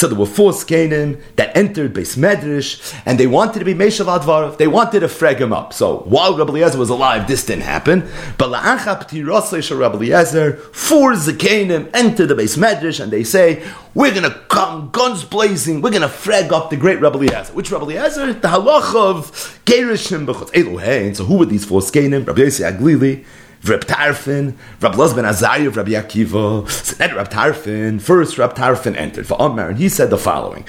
[0.09, 4.57] there were four Skanim that entered Beis Medrash, and they wanted to be Meshav Advarav.
[4.57, 5.75] They wanted to frag him up.
[5.75, 8.09] So while Rabbi Eliezer was alive, this didn't happen.
[8.39, 13.63] But Rabbi Eliezer, four Zakanim entered the Beis Medrash, and they say,
[13.95, 15.81] we're going to come guns blazing.
[15.81, 17.53] We're going to frag up the great Rabbi Eliezer.
[17.53, 18.33] Which Rabbi Eliezer?
[18.33, 19.31] The halach of
[19.65, 21.15] Gerishim B'chutz Elohein.
[21.15, 22.27] So who were these four Skanim?
[22.27, 23.25] Rabbi Yossi HaGlili,
[23.65, 26.69] Reb Tarfin, Rab Loz ben of Rabbi Akiva.
[26.69, 30.65] So then Rab Tarfin, first Rab Tarfin entered for Omer, and he said the following: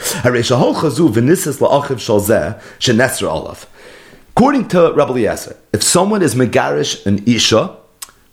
[4.37, 7.77] According to Rabbi Eliezer, if someone is megarish an isha,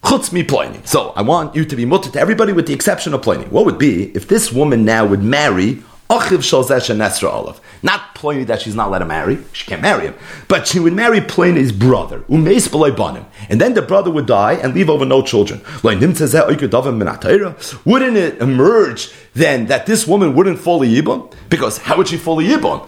[0.02, 0.86] Chutz mi ploini.
[0.86, 3.48] So I want you to be mutter to everybody with the exception of ploini.
[3.50, 7.60] What would be if this woman now would marry Achiv Shalzesh and Nesra Olav?
[7.82, 9.38] Not ploini that she's not let him marry.
[9.52, 10.14] She can't marry him.
[10.48, 12.20] But she would marry Ploini's brother.
[12.28, 13.26] Umeis banim.
[13.48, 15.60] And then the brother would die and leave over no children.
[15.82, 16.02] Wouldn't
[18.16, 21.32] it emerge then that this woman wouldn't fall a yibum?
[21.48, 22.86] Because how would she fall a yibum?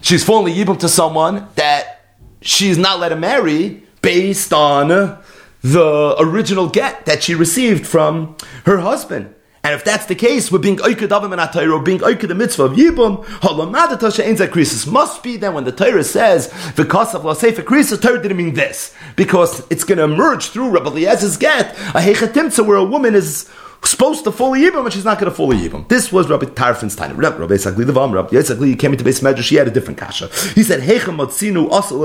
[0.00, 2.00] She's falling a yibum to someone that
[2.42, 5.18] she's not let him marry based on
[5.64, 9.34] the original get that she received from her husband.
[9.64, 12.64] And if that's the case, we're being oikad avim and atayro, being oikad the mitzvah
[12.64, 14.86] of yibum, halamadata she'en krisis.
[14.86, 18.94] Must be then when the Torah says because of lasefa krisis, Torah didn't mean this.
[19.16, 23.50] Because it's going to emerge through Rabbi Eliezer's get a hechatimtza where a woman is
[23.90, 25.86] supposed to fully yibum, but she's not going to fully yibum.
[25.88, 27.16] This was Rabbi Tarfin's time.
[27.16, 29.42] Rabbi Yitzchak Levam, Rabbi Yitzchak came into beis medrash.
[29.42, 30.28] She had a different kasha.
[30.54, 32.04] He said, "Heichem matzinu asal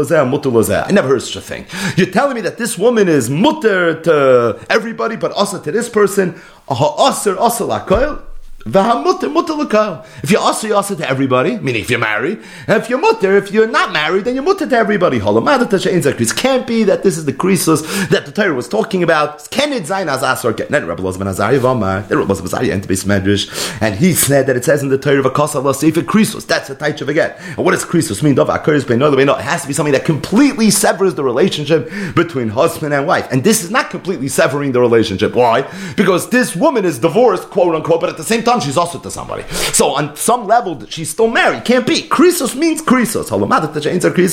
[0.88, 1.66] I never heard such a thing.
[1.96, 6.40] You're telling me that this woman is mutter to everybody, but also to this person.
[6.70, 8.24] Ha'aser asal akoil.
[8.72, 12.42] If you're also, you're also to everybody, meaning if you're married.
[12.68, 15.18] And if you're mutter, if you're not married, then you're mutter to everybody.
[15.18, 19.50] It Can't be that this is the krisus that the Torah was talking about.
[19.50, 24.98] Then Rabbi Lozman Azari Azari entered Medrash, and he said that it says in the
[24.98, 26.46] Torah of a kosav sefer krisus.
[26.46, 27.36] That's a taich of again.
[27.56, 28.38] And what does krisus mean?
[28.40, 33.28] It has to be something that completely severs the relationship between husband and wife.
[33.32, 35.34] And this is not completely severing the relationship.
[35.34, 35.70] Why?
[35.96, 39.12] Because this woman is divorced, quote unquote, but at the same time she's also to
[39.12, 39.44] somebody.
[39.74, 41.66] So on some level, she's still married.
[41.66, 42.02] Can't be.
[42.04, 43.30] Krisos means krisos.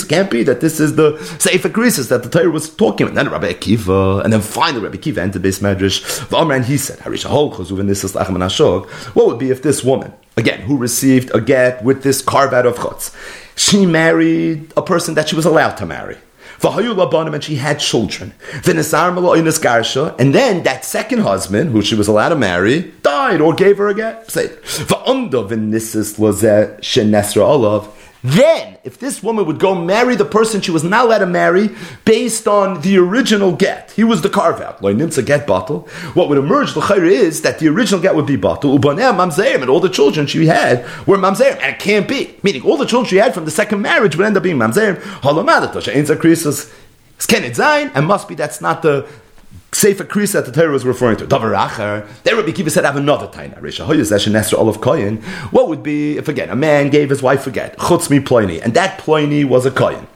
[0.08, 3.18] Can't be that this is the Sefer Krisos that the Torah was talking about.
[3.18, 6.02] And then Rabbi Akiva, and then finally Rabbi Akiva entered beis medrash.
[6.56, 6.98] And he said,
[9.14, 12.66] What would be if this woman, again, who received a get with this carve out
[12.66, 13.14] of chutz,
[13.56, 16.16] she married a person that she was allowed to marry
[17.34, 18.32] and she had children.
[20.18, 23.88] And then that second husband, who she was allowed to marry, died or gave her
[23.88, 24.30] a get.
[28.26, 31.70] Then, if this woman would go marry the person she was not allowed to marry
[32.04, 34.82] based on the original get, he was the carve out.
[35.16, 35.82] a get bottle.
[36.14, 38.80] What would emerge, the is that the original get would be bottle.
[39.60, 41.60] and all the children she had were mamzerim.
[41.60, 42.34] And it can't be.
[42.42, 44.96] Meaning, all the children she had from the second marriage would end up being mamzerim.
[44.96, 45.86] Halamadatosh,
[47.94, 49.08] and must be that's not the
[49.76, 51.26] Sefer Krisa that the Torah was referring to.
[51.26, 52.08] Davar Acher.
[52.22, 53.60] Then Rabbi Kiva said, I have another taina.
[53.60, 55.22] Risha Hoyas Eshen Nesra Olav Koyin.
[55.52, 58.58] What would be if again a man gave his wife a get chutz mi ploini,
[58.62, 60.06] and that ploini was a koyin.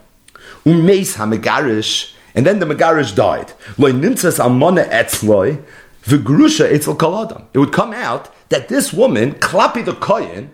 [0.65, 3.53] Umeis hamegarish, and then the megarish died.
[3.77, 5.63] Loy nimtzas amona etzloi
[6.05, 7.45] v'grusha etzel kaladam.
[7.53, 10.49] It would come out that this woman klapi the koyin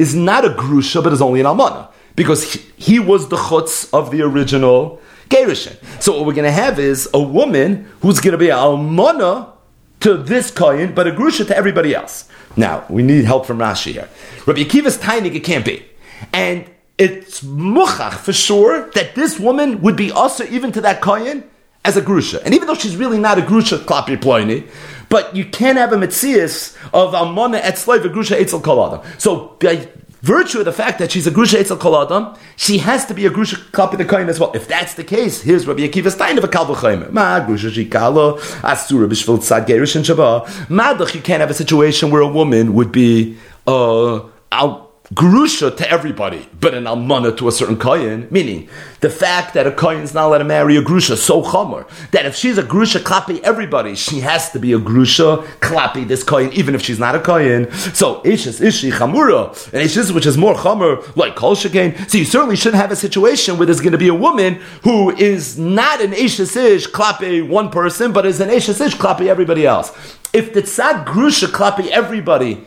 [0.00, 3.88] is not a grusha but is only an amana because he, he was the chutz
[3.96, 8.38] of the original So what we're going to have is a woman who's going to
[8.38, 9.52] be an almana
[10.00, 12.28] to this kohen, but a grusha to everybody else.
[12.56, 14.08] Now, we need help from Rashi here.
[14.46, 15.84] Rabbi Akiva's tainig, it can't be.
[16.32, 21.44] And it's muchach for sure that this woman would be also even to that kohen
[21.84, 22.42] as a grusha.
[22.44, 24.68] And even though she's really not a grusha klapi ploini,
[25.08, 29.56] but you can't have a mitzias of almana et slave a grusha etzel kol So
[29.60, 29.88] by
[30.22, 33.26] virtue of the fact that she's a grusha etzel kol adam, she has to be
[33.26, 34.52] a grusha klapi the kohen as well.
[34.54, 37.10] If that's the case, here's Rabbi Akiva Stein of a kal v'chayim.
[37.12, 40.46] Ma grusha shikalo asura b'shvil tzad gerish and shabbat.
[40.68, 44.20] Madach, you can't have a situation where a woman would be uh,
[44.52, 48.28] out grusha to everybody, but an almana to a certain kohen.
[48.30, 48.68] Meaning,
[49.00, 52.26] the fact that a kohen is not allowed to marry a grusha so chomer that
[52.26, 56.52] if she's a grusha klapi everybody, she has to be a grusha klapi this kohen,
[56.52, 57.70] even if she's not a kohen.
[57.72, 62.08] So ishes ishi chamura and ishes which is more chomer like kol shekain.
[62.08, 65.10] So you certainly shouldn't have a situation where there's going to be a woman who
[65.10, 69.66] is not an ishes ish klapi one person, but is an ishes ish klapi everybody
[69.66, 69.90] else.
[70.32, 72.64] If the tzad grusha klapi everybody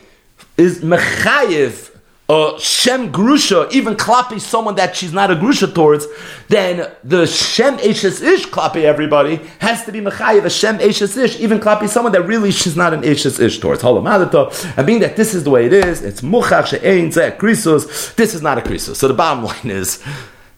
[0.58, 1.93] is mechayiv
[2.28, 6.06] uh, Shem Grusha, even klapi someone that she's not a Grusha towards,
[6.48, 11.38] then the Shem Eshes Ish klapi everybody has to be Mechayev, a Shem Eshes Ish,
[11.40, 13.84] even klapi someone that really she's not an Eshes Ish towards.
[13.84, 18.34] And being that this is the way it is, it's Muchach She'ein Zeh Krisus, this
[18.34, 18.96] is not a Krisus.
[18.96, 20.02] So the bottom line is,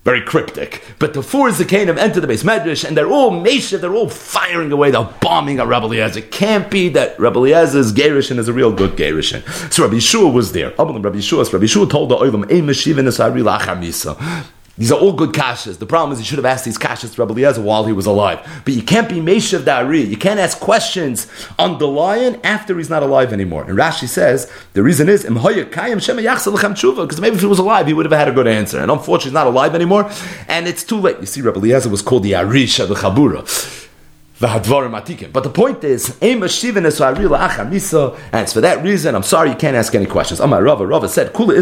[0.06, 0.82] very cryptic.
[1.00, 4.70] But the four Zakanim enter the beis medrash, and they're all Mesha, they're all firing
[4.70, 6.20] away, they're bombing at Rabbi Eliezer.
[6.20, 9.42] It can't be that Rabbi Eliezer's Gerishin is a real good Gerishin.
[9.72, 10.70] So Rabbi Yeshua was there.
[10.78, 12.46] Rabbi Yeshua, Rabbi Yeshua told the Oilam,
[14.78, 15.78] These are all good kashas.
[15.78, 18.04] The problem is you should have asked these kashas to Rabbi Eliezer while he was
[18.04, 18.46] alive.
[18.64, 20.02] But you can't be Meshav Dari.
[20.02, 21.26] You can't ask questions
[21.58, 23.64] on the lion after he's not alive anymore.
[23.64, 28.18] And Rashi says the reason is because maybe if he was alive, he would have
[28.18, 28.78] had a good answer.
[28.78, 30.10] And unfortunately, he's not alive anymore,
[30.46, 31.20] and it's too late.
[31.20, 33.84] You see, Rabbi Eliezer was called the Arisha, the Chabura.
[34.38, 36.52] But the point is, and it's
[38.52, 40.40] for that reason, I'm sorry you can't ask any questions.
[40.40, 41.54] Amar Rava, Rava said, Kula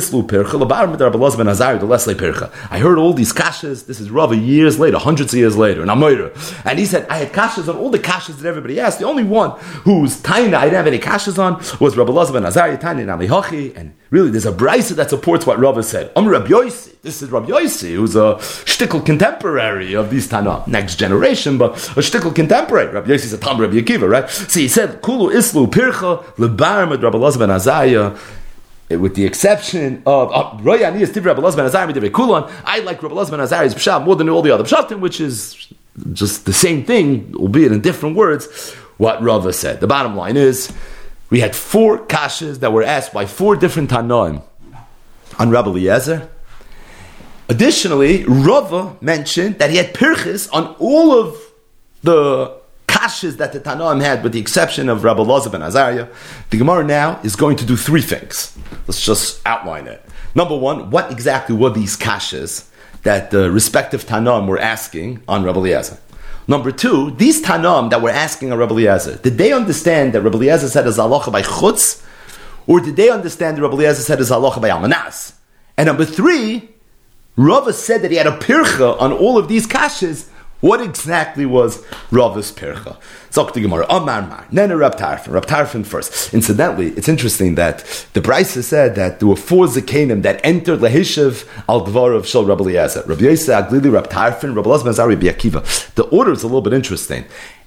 [2.71, 5.91] I heard all these kashas, this is Rava years later, hundreds of years later, and
[5.91, 8.99] I'm And he said, I had kashas on all the kashas that everybody asked.
[8.99, 9.51] The only one
[9.85, 13.77] whose taina I didn't have any kashas on was Rabbi Lazar ben Azariah, taina Namihochi,
[13.77, 16.13] and really there's a brisa that supports what Rava said.
[16.15, 18.37] Amar Rabbi Yosi, this is Rabbi Yosi, who's a
[18.71, 22.93] shtickle contemporary of these Tana, next generation, but a shtickle contemporary.
[22.93, 24.31] Rabbi Yosi is a Tam Rabbi Akiva, right?
[24.31, 28.17] So he said, Kulu Islu Pircha, Lebarim Rabbi Lazar ben Azariah,
[28.89, 33.15] with the exception of uh, Roy Aniyas Tiv Rabbi ben Azariah Kulon, I like Rabbi
[33.17, 35.67] Lazar ben Azariah's Pshat more than all the other Pshatim, which is
[36.13, 39.81] just the same thing, albeit in different words, what Rava said.
[39.81, 40.73] The bottom line is,
[41.35, 44.41] we had four kashas that were asked by four different Tanoim
[45.37, 46.29] on Rabbi Eliezer,
[47.49, 51.37] Additionally, Rava mentioned that he had pirchis on all of
[52.03, 56.07] the kashas that the Tanoim had, with the exception of Rabbi Loza ben Azariah,
[56.51, 58.57] the Gemara now is going to do three things.
[58.87, 60.03] Let's just outline it.
[60.35, 62.69] Number one, what exactly were these kashas
[63.03, 65.99] that the respective Tanoim were asking on Rabbi Eliezer?
[66.47, 70.37] Number two, these Tanoim that we're asking on Rabbi Eliezer, did they understand that Rabbi
[70.37, 72.05] Eliezer said as halacha by chutz,
[72.67, 75.35] or did they understand that Rabbi Eliezer said as halacha by almanas?
[75.77, 76.69] And number three,
[77.37, 80.29] Rava said that he had a pircha on all of these kashas,
[80.61, 82.97] what exactly was Rava's Pircha?
[83.31, 86.33] Zok Gemara, Amar Mar, Nene Rab Tarfin, Rab Tarfin first.
[86.33, 87.79] Incidentally, it's interesting that
[88.15, 92.45] the Brisa said that there were four Zakanim that entered Lehishav al Dvar of Shal
[92.45, 93.03] Rabbi Eliezer.
[93.07, 95.95] Rabbi Yosef, HaGlili, Rab Tarfin, Rabbi Elazar Mazari, Akiva.
[95.95, 97.25] The order is a little bit interesting.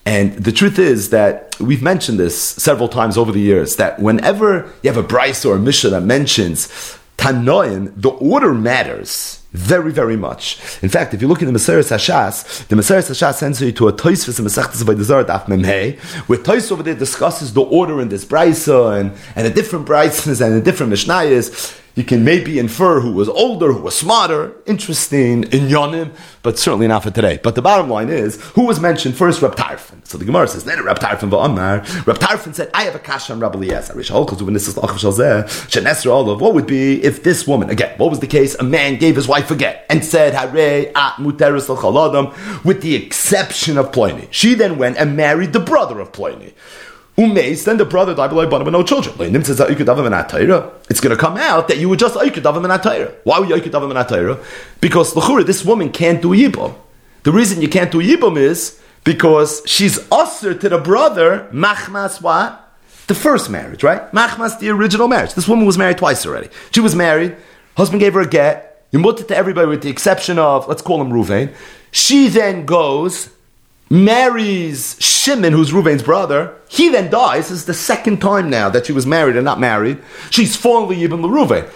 [0.08, 4.72] And the truth is that we've mentioned this several times over the years that whenever
[4.82, 10.16] you have a Brisa or a Mishnah that mentions Tanoim, the order matters very, very
[10.16, 10.60] much.
[10.84, 13.88] In fact, if you look in the Maseres Hashas, the Maseres Hashas sends you to
[13.88, 18.00] a Toisvis and Masechtas by the Zard Af where Tois over there discusses the order
[18.02, 21.82] in this Brisa and, and the different Brisas and the different Mishnayos.
[21.98, 26.12] You can maybe infer who was older, who was smarter, interesting in Yonim,
[26.44, 27.40] but certainly not for today.
[27.42, 29.42] But the bottom line is, who was mentioned first?
[29.42, 30.06] Reb Tarfon.
[30.08, 32.06] So the Gemara says, then Reb Tarfon v'Amar.
[32.06, 33.96] Reb Tarfon said, I have a kasha on Rabbi Eliezer.
[36.36, 38.54] What would be if this woman, again, what was the case?
[38.60, 41.68] A man gave his wife a get and said, Hare at muteris
[42.64, 44.28] with the exception of Pliny.
[44.30, 46.54] She then went and married the brother of Ploini.
[47.18, 49.36] Umeis, then the brother died below but no children.
[49.36, 53.16] It's going to come out that you were just Aikadavim and.
[53.24, 54.40] Why were you Aikadavim and?
[54.82, 56.76] Because Lachura, this woman can't do Yibam.
[57.24, 62.64] The reason you can't do Yibam is because she's usher to the brother, Machmas what?
[63.08, 64.12] The first marriage, right?
[64.12, 65.34] Machmas, the original marriage.
[65.34, 66.50] This woman was married twice already.
[66.72, 67.36] She was married,
[67.76, 71.02] husband gave her a get, you it to everybody with the exception of, let's call
[71.02, 71.54] him Ruvain.
[71.92, 73.30] She then goes
[73.90, 76.56] marries Shimon, who's Ruvain's brother.
[76.70, 77.50] He then dies.
[77.50, 80.00] This is the second time now that she was married and not married.
[80.30, 81.70] She's fallen Yibam to Ruvain.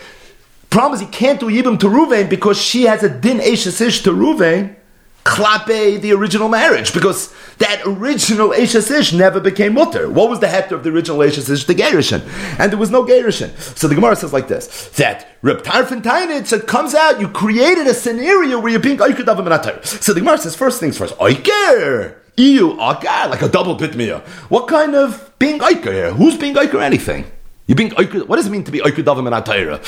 [0.69, 4.11] Problem is, he can't do Yibam to Ruvain because she has a din Eshesish to
[4.11, 4.75] Ruvain
[5.23, 10.09] klape the original marriage because that original Eishas never became mutter.
[10.09, 12.21] What was the heter of the original Eishas The Gerishin.
[12.59, 13.55] And there was no Gerishin.
[13.77, 17.87] So the Gemara says like this, that Reb Tarfin Tainitz, it comes out, you created
[17.87, 21.15] a scenario where you're being Oikid of a So the Gemara says, first things first,
[21.17, 22.15] Oiker!
[22.37, 24.21] EU, Akar, like a double bitmiyah.
[24.49, 26.13] What kind of being Oiker here?
[26.13, 27.25] Who's being Oiker anything?
[27.67, 29.85] You're being Oiker, what does it mean to be Oiker Davim and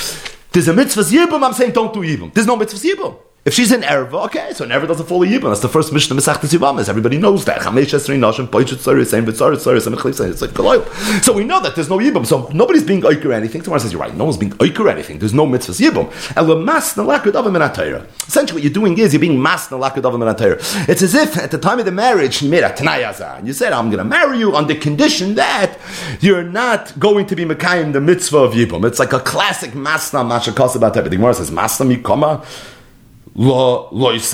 [0.52, 2.34] There's a mitzvah Yibum, I'm saying don't do Yibum.
[2.34, 3.18] There's no mitzvah Yibum.
[3.46, 5.50] If she's in Erva, okay, so Erva doesn't fall a Yibam.
[5.50, 6.88] That's the first mission of Mesach Yivamis.
[6.88, 7.62] Everybody knows that.
[7.62, 7.72] So
[11.34, 12.26] we know that there's no Yibam.
[12.26, 13.62] So nobody's being Oiker anything.
[13.62, 15.20] Tomorrow says, you're right, no one's being Oiker anything.
[15.20, 16.10] There's no mitzvahs Yibam.
[18.26, 21.86] Essentially, what you're doing is you're being mas It's as if at the time of
[21.86, 22.42] the marriage.
[22.42, 25.78] And you said, I'm going to marry you on the condition that
[26.22, 28.86] you're not going to be Mekayim the mitzvah of Yibam.
[28.86, 31.20] It's like a classic Masna Mashakos about everything.
[31.20, 32.46] Gemara says, Masna Mikoma.
[33.36, 34.28] No one's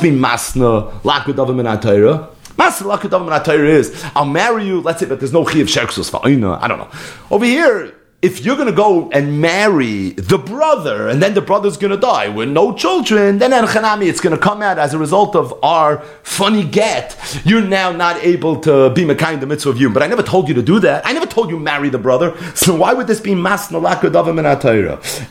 [0.00, 2.28] been masna lakudavim in Atayra.
[2.56, 4.82] Masna lakudavim in Atayra is I'll marry you.
[4.82, 6.90] Let's say, but there's no chi of sheksus for I don't know.
[7.30, 7.94] Over here,
[8.26, 11.96] if you're going to go and marry the brother and then the brother's going to
[11.96, 15.56] die with no children, then Erchanami, it's going to come out as a result of
[15.62, 17.16] our funny get.
[17.44, 19.90] You're now not able to be Mekayim the mitzvah of you.
[19.90, 21.06] But I never told you to do that.
[21.06, 22.36] I never told you marry the brother.
[22.56, 24.46] So why would this be Masna Lakadavim and?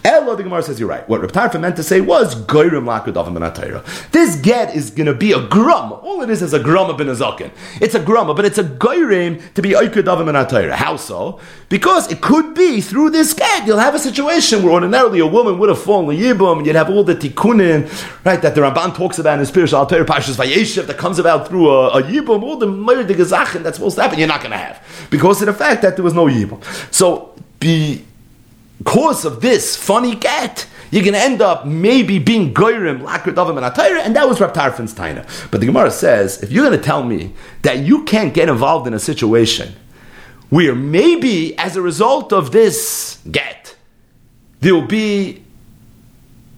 [0.05, 1.07] Ella, the Gemara says you're right.
[1.09, 3.85] What Reb Tarfa meant to say was Goyrim Lakadavim and.
[4.13, 5.91] This get is going to be a grum.
[5.91, 7.51] All it is is a grum of Benazakin.
[7.81, 10.71] It's a grum, but it's a Goyrim to be Oikadavim and.
[10.71, 11.41] How so?
[11.75, 15.59] Because it could be through this get, you'll have a situation where ordinarily a woman
[15.59, 17.91] would have fallen yibum, and you'd have all the tikkunin,
[18.23, 21.49] right, that the Ramban talks about in his spiritual Alter Pashas Vayeshev that comes about
[21.49, 24.53] through a, a yibum, all the murder gezachen that's supposed to happen, you're not going
[24.53, 24.81] to have.
[25.09, 26.63] Because of the fact that there was no yibum.
[26.93, 33.61] So, because of this funny get, you're going to end up maybe being goyrim, lakradavim,
[33.61, 35.51] and atayra, and that was Rab taina.
[35.51, 38.87] But the Gemara says, if you're going to tell me that you can't get involved
[38.87, 39.75] in a situation
[40.55, 43.75] where maybe as a result of this get,
[44.61, 45.43] there'll be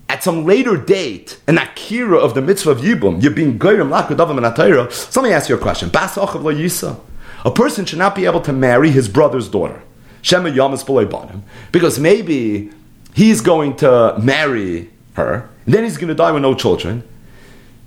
[0.08, 4.38] at some later date an akira of the mitzvah of Yibum, you're being goyim lakadavam
[4.38, 4.92] and atayra.
[4.92, 5.90] So let me ask you a question.
[5.90, 9.82] A person should not be able to marry his brother's daughter.
[10.22, 12.70] Shema Yamas banim, because maybe
[13.16, 17.02] he's going to marry her, and then he's going to die with no children.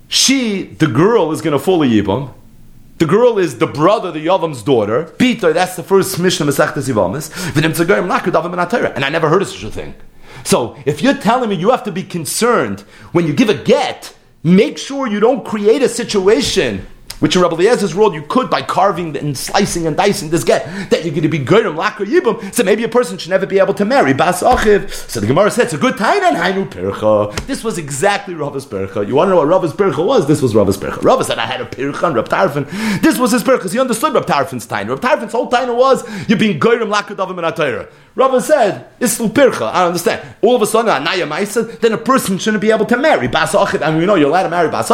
[0.09, 2.35] She, the girl, is going to fall a Yibum,
[3.01, 5.05] the girl is the brother, the Yavam's daughter.
[5.17, 7.31] Peter, that's the first Mishnah Masechtas Yivamis.
[8.95, 9.95] And I never heard of such a thing.
[10.45, 12.81] So, if you're telling me you have to be concerned
[13.13, 16.87] when you give a get, make sure you don't create a situation
[17.21, 20.67] which in Rabbi Eliezer's world you could by carving and slicing and dicing this get,
[20.91, 22.53] that you're going to be goyim laker yibum.
[22.55, 24.91] So maybe a person should never be able to marry bas achiv.
[24.91, 27.35] So the Gemara said it's a good time and hainu pircha.
[27.47, 29.07] This was exactly Rava's pircha.
[29.07, 30.27] You want to know what Rava's pircha was?
[30.27, 31.03] This was Rava's pircha.
[31.03, 32.31] Rava said I had a pircha and Rab.
[33.03, 34.89] This was his pircha he understood Rab Tarfin's time.
[34.89, 37.47] Rab Tarfin's whole time was you're being goyim laker davim and
[38.15, 40.21] Rava said, Islu Pircha, I understand.
[40.43, 41.05] All of a sudden,
[41.81, 43.55] then a person shouldn't be able to marry Bas.
[43.55, 44.89] I mean, you know, you're allowed to marry Bas.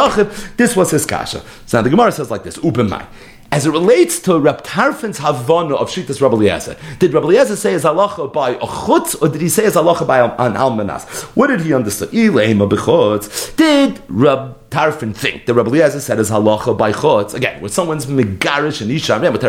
[0.55, 1.41] This was his kasha.
[1.65, 3.05] So now the Gemara says like this, Ubemai.
[3.49, 7.71] As it relates to Reb Tarfin's Havana of Shitas Rabbi Eliezer, did Rabbi Eliezer say
[7.71, 11.05] his halacha by a chutz, or did he say his halacha by an almanas?
[11.33, 12.11] What did he understand?
[12.11, 17.33] Did Reb Tarfin think the Rabbi Eliezer said his halacha by chutz?
[17.33, 19.41] Again, when someone's megarish and isha, with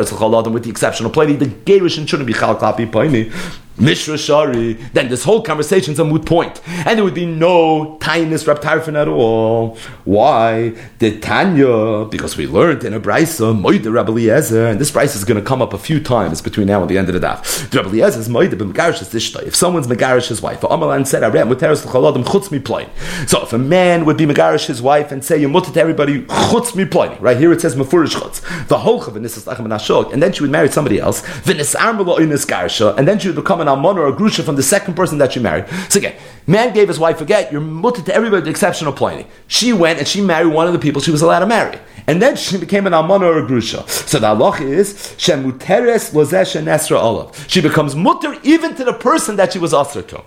[0.63, 3.33] the exception of plenty, the garish shouldn't be chalklapi paini.
[3.81, 7.97] Mishra Shari, then this whole conversation is a moot point, and there would be no
[8.01, 9.79] tinus Rab Tarfin at all.
[10.05, 10.75] Why?
[10.99, 15.23] The Tanya, because we learned in a brisa Moide Rabbi Eliezer, and this brisa is
[15.23, 17.73] going to come up a few times between now and the end of the daf.
[17.73, 19.45] Rabbi Eliezer is Moide b'megarish Ishtai.
[19.45, 22.89] If someone's megarish his wife, Amalan said, "I read muteres l'chaladim chutz mi plain."
[23.29, 26.23] So if a man would be megarish his wife and say, "You mutter to everybody
[26.23, 30.33] chutz mi plain," right here it says mefurish chutz, the whole v'nisas lachem and then
[30.33, 33.69] she would marry somebody else, v'nis armelo inis garsha, and then she would become an
[33.69, 35.67] almon or a grusha from the second person that she married.
[35.89, 36.15] So again,
[36.47, 39.27] man gave his wife a get, you're mutter to everybody with the exception of Pliny.
[39.47, 41.79] She went and she married one of the people she was allowed to marry.
[42.07, 43.87] And then she became an almon or a grusha.
[43.89, 47.45] So the halach is, shemuteres lozesh nesra olav.
[47.49, 50.23] She becomes mutter even to the person that she was usher to.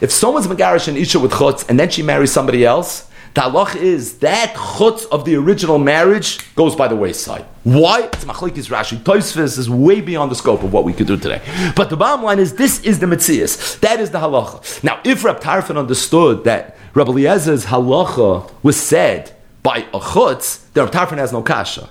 [0.00, 3.76] If someone's megarish and isha with chutz and then she marries somebody else, the halach
[3.76, 7.44] is that chutz of the original marriage goes by the wayside.
[7.64, 8.04] Why?
[8.04, 8.96] It's machlekes Rashi.
[8.96, 11.42] Tosfos is way beyond the scope of what we could do today.
[11.76, 13.78] But the bottom line is this is the mitzias.
[13.80, 14.82] That is the halacha.
[14.82, 20.86] Now, if Rab Tarfon understood that Rabbi Eliezer's halacha was said by a chutz, then
[20.86, 21.90] Rab Tarfon has no kasha.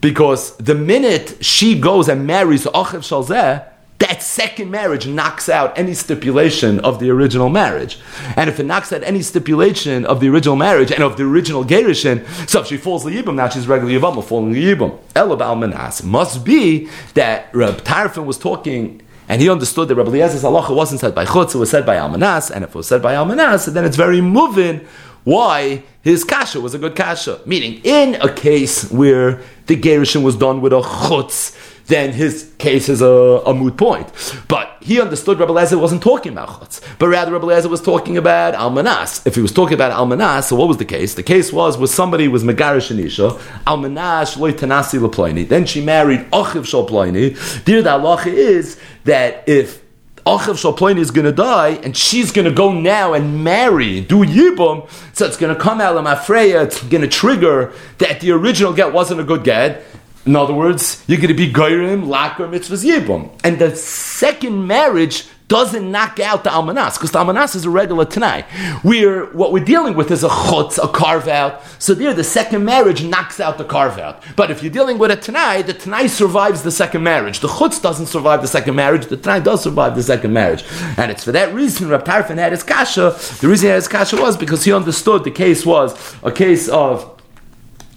[0.00, 3.68] Because the minute she goes and marries Achiv Shalzeh,
[3.98, 7.98] that second marriage knocks out any stipulation of the original marriage.
[8.36, 11.64] And if it knocks out any stipulation of the original marriage and of the original
[11.64, 14.98] Gerishin, so if she falls Yibam, now she's regular Yivam, falling Yibam.
[15.14, 20.10] Elab al Manas must be that Reb Tarfin was talking and he understood that Rabbi
[20.10, 22.88] Eliezer's halacha wasn't said by Chutz, it was said by Almanas, and if it was
[22.88, 24.80] said by Almanas, then it's very moving
[25.24, 27.40] why his kasha was a good kasha.
[27.44, 31.54] Meaning, in a case where the Gerishon was done with a Chutz,
[31.88, 34.10] then his case is a, a moot point.
[34.46, 38.16] But he understood Rabbi Lezer wasn't talking about chutz, but rather Rabbi Lezer was talking
[38.16, 39.26] about almanas.
[39.26, 41.14] If he was talking about almanas, so what was the case?
[41.14, 45.48] The case was was somebody was megarish anisha, almanas loy tanasi leploini.
[45.48, 46.86] Then she married achiv shal.
[46.88, 49.82] Dear the halacha is that if
[50.28, 54.26] Achav Shalploini is going to die, and she's going to go now and marry, do
[54.26, 58.32] Yibum, so it's going to come out of Mafreya, it's going to trigger that the
[58.32, 59.82] original get wasn't a good get,
[60.28, 63.30] in other words, you're going to be goyrim, laker, mitzvahs, yibum.
[63.42, 68.04] And the second marriage doesn't knock out the almanas, because the almanas is a regular
[68.04, 68.44] tanai.
[68.84, 71.62] We're, what we're dealing with is a chutz, a carve out.
[71.78, 74.22] So there, the second marriage knocks out the carve out.
[74.36, 77.40] But if you're dealing with a tanai, the tanai survives the second marriage.
[77.40, 80.62] The chutz doesn't survive the second marriage, the tanai does survive the second marriage.
[80.98, 83.18] And it's for that reason Rab Tarfon had his kasha.
[83.40, 86.68] The reason he had his kasha was because he understood the case was a case
[86.68, 87.18] of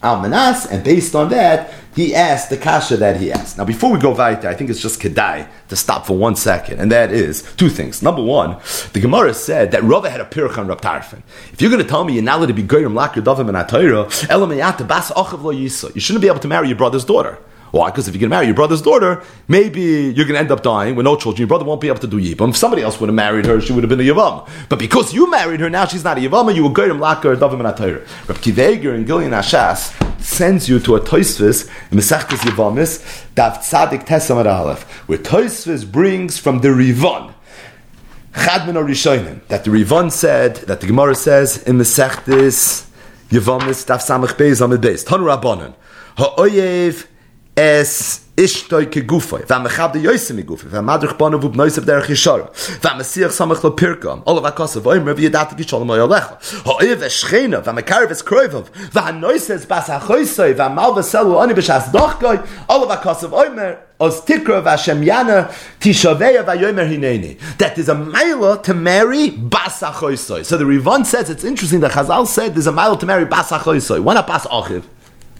[0.01, 3.57] almanas, and based on that, he asked the kasha that he asked.
[3.57, 6.79] Now, before we go weiter, I think it's just kedai to stop for one second,
[6.79, 8.01] and that is two things.
[8.01, 8.57] Number one,
[8.93, 10.71] the Gemara said that Rava had a pirch on.
[10.71, 13.57] If you're going to tell me you're not allowed to be goyim lakir dovim and
[13.57, 14.07] atayra,
[15.95, 17.37] you shouldn't be able to marry your brother's daughter.
[17.71, 17.89] Why?
[17.89, 20.61] Because if you're going to marry your brother's daughter, maybe you're going to end up
[20.61, 21.39] dying with no children.
[21.39, 22.49] Your brother won't be able to do yibam.
[22.49, 24.47] If somebody else would have married her, she would have been a yavam.
[24.67, 27.35] But because you married her, now she's not a yavam, you will go to lakar
[27.37, 28.05] davim and atayr.
[28.27, 34.45] Reb Kiveger and Gillian Ashas sends you to a toisvis Mesachtes Yavamis, Dav Tzadik Tesam
[34.45, 37.33] Aleph, where toisvis brings from the Rivon.
[38.33, 42.87] Or Rishonim, that the Rivon said, that the Gemara says in Mesachtes
[43.29, 45.73] Yavamis, Dav Samach Beis Amid Beis, Tanu Rabbanon,
[46.17, 47.07] Ha'oyev
[47.55, 52.01] es ishtoy ke gufoy va machad yoyse mi gufoy va madrich banu vub auf der
[52.01, 52.47] chishara
[52.81, 55.89] va masir samach lo pirkam all of a kos of oim revi yadat ki shalom
[55.89, 56.29] yalech
[56.65, 60.93] ha ev shchena va makar ves kroivov va neus es bas a khoysoy va mal
[60.95, 62.39] vesel ani beshas doch goy
[62.69, 67.37] all of a kos of oim os tikra va shem yana tishavei va yomer hineni.
[67.57, 71.81] That is a mile to marry bas a khoysoy so the Rivan says it's interesting
[71.81, 74.83] that Chazal said there's a mile to marry bas a khoysoy one a bas achiv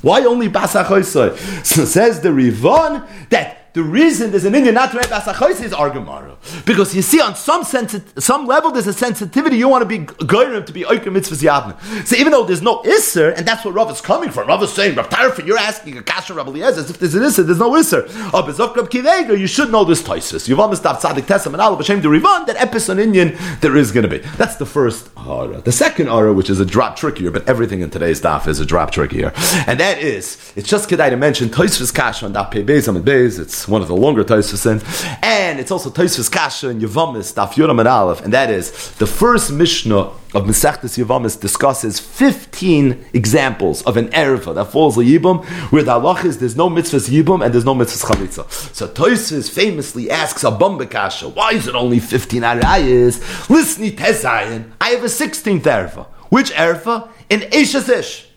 [0.02, 1.36] why only Basa So
[1.86, 6.36] says the Rivon that the reason there's an Indian not to write Basachois is Argamara.
[6.66, 10.00] Because you see, on some sensi- some level, there's a sensitivity you want to be
[10.00, 12.06] goyim to be Oiker Mitzvahs Yavna.
[12.06, 14.74] So even though there's no Isser, and that's where Rav is coming from, Rav is
[14.74, 17.60] saying, Rav Tarfin, you're asking a Kasha Rav Eliezer, as if there's an Isser, there's
[17.60, 18.04] no Isser.
[18.34, 20.48] Oh, Bezok Rav Kivega, you should know this Toisus.
[20.48, 24.04] You've almost stopped Tzadik Tesam and Allah, B'Shem Rivan, that Epis Indian, there is going
[24.04, 24.18] to be.
[24.38, 25.62] That's the first Ara.
[25.62, 28.66] The second Ara, which is a drop trickier, but everything in today's daf is a
[28.66, 29.32] drop trickier.
[29.66, 33.06] And that is, it's just Kedai to mention Toisvis Kasha on Daf Pei Beis Amid
[33.06, 34.82] Beis, it's one of the longer Toisvis in,
[35.24, 39.08] and it's also Toisvis Kasha in Yavamis, Daf Yoram and Aleph, and that is, the
[39.08, 45.44] first Mishnah of Mesechtes Yavamis discusses 15 examples of an erva that falls a yibum,
[45.72, 48.50] where the halach is there's no mitzvahs yibum and there's no mitzvahs chalitza.
[48.74, 53.50] So Toises famously asks a Bombekasha, why is it only 15 arayas?
[53.50, 56.08] Listen, Tezayin, I have a 16th erva.
[56.30, 57.10] Which erva?
[57.30, 58.28] In Eishes Ish.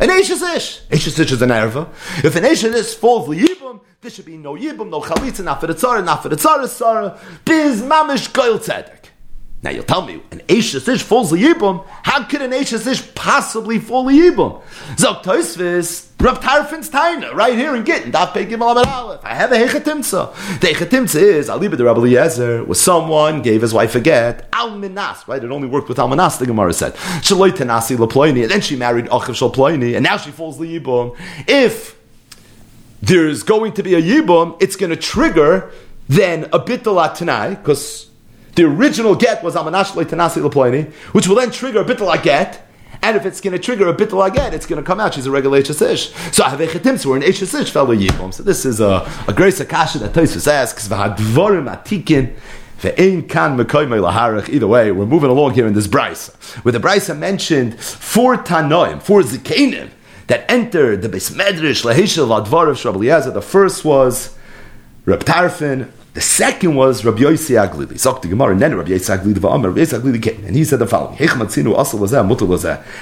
[0.00, 0.80] An Eishes Ish.
[0.88, 1.88] Eishes Ish is an erva.
[2.24, 5.60] If an Eishes Ish falls the yibum, there should be no yibum, no chalitza, not
[5.62, 7.18] for the tzara, not for the tzara, tzara.
[7.46, 9.08] Biz mamish goyel tzedek.
[9.62, 13.14] Now you'll tell me, an Eishes Ish falls the Yibum, how could an Eishes Ish
[13.14, 14.60] possibly fall the Yibum?
[14.96, 19.24] Zok Toisvis, Rav Tarfin's Taina, right here in Gittin, Daf Pei Gimel Amar Aleph.
[19.24, 20.60] I have a Hechatimtza.
[20.60, 24.76] The Hechatimtza is, Aliba the Rabbi Eliezer, was someone gave his wife a get, Al
[24.76, 25.42] Minas, right?
[25.42, 26.92] It only worked with Al Minas, the Gemara said.
[27.22, 31.16] Shaloi Tanasi Laploini, and then she married Achav Shalploini, and now she falls the Yibum.
[31.48, 31.93] If
[33.06, 35.70] there's going to be a Yibum, it's going to trigger
[36.08, 38.10] then a Bitalat Tanai, because
[38.54, 42.66] the original get was Amanash Tanasi Lapoini, which will then trigger a bittul get.
[43.02, 45.14] And if it's going to trigger a bittul get, it's going to come out.
[45.14, 46.34] She's a regular HSish.
[46.34, 48.32] So I Havechetim, so we're an HSish fellow Yibom.
[48.32, 52.34] So this is a, a great Akasha that Tosus asks, V'hadvorim atikin,
[54.52, 56.34] Either way, we're moving along here in this brisa,
[56.64, 59.88] where the brisa mentioned four tanoim, four zikanim
[60.26, 64.36] that entered the Lahishel Advar of The first was
[65.04, 67.94] Reb Tarfin, the second was Rabbi Yossi HaGlili.
[67.94, 70.64] Zok the Gemara, and then Rabbi Yossi HaGlili v'Amar, Rabbi Yossi HaGlili came, and he
[70.64, 71.18] said the following,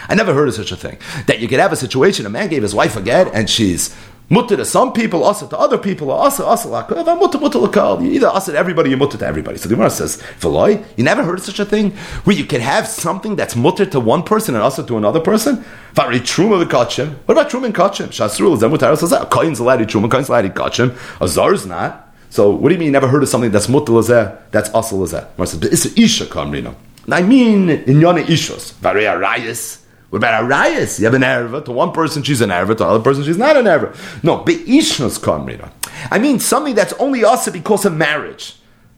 [0.09, 0.99] I never heard of such a thing.
[1.27, 3.95] That you could have a situation, a man gave his wife a get, and she's
[4.33, 8.03] mutter to some people, also to other people, also, also, oh, mutter, mutter, lakal.
[8.03, 9.59] You either also to everybody, you mutter to everybody.
[9.59, 11.91] So the Gemara says, Veloy, you never heard of such a thing?
[12.25, 15.65] Where you can have something that's mutter to one person and also to another person?
[15.93, 17.15] Vari truma v'kachim.
[17.27, 18.09] What about truma and kachim?
[18.09, 20.97] Shasrul, Zemutar says, Kain's allowed to truma, Kain's allowed to kachim.
[21.21, 22.09] Azar's not.
[22.31, 24.03] So what do you mean you never heard of something that's mutal
[24.51, 25.27] that's asal lazeh?
[25.71, 26.75] It's isha kamrina.
[27.11, 29.82] I mean in yona ishos, vari arayis.
[30.13, 30.99] What about arayis?
[30.99, 31.65] You have an erva.
[31.65, 33.97] To one person she's an erva, to another person she's not an erva.
[34.23, 35.73] No, beishnos kamrina.
[36.11, 38.57] I mean something that's only asa because of marriage.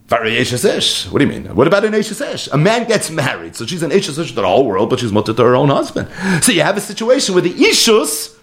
[0.09, 1.07] Varias ish.
[1.07, 1.55] What do you mean?
[1.55, 2.49] What about an Ish?
[2.49, 5.33] A man gets married, so she's an Ish to the whole world, but she's mutter
[5.33, 6.09] to her own husband.
[6.43, 8.37] So you have a situation where the Ishus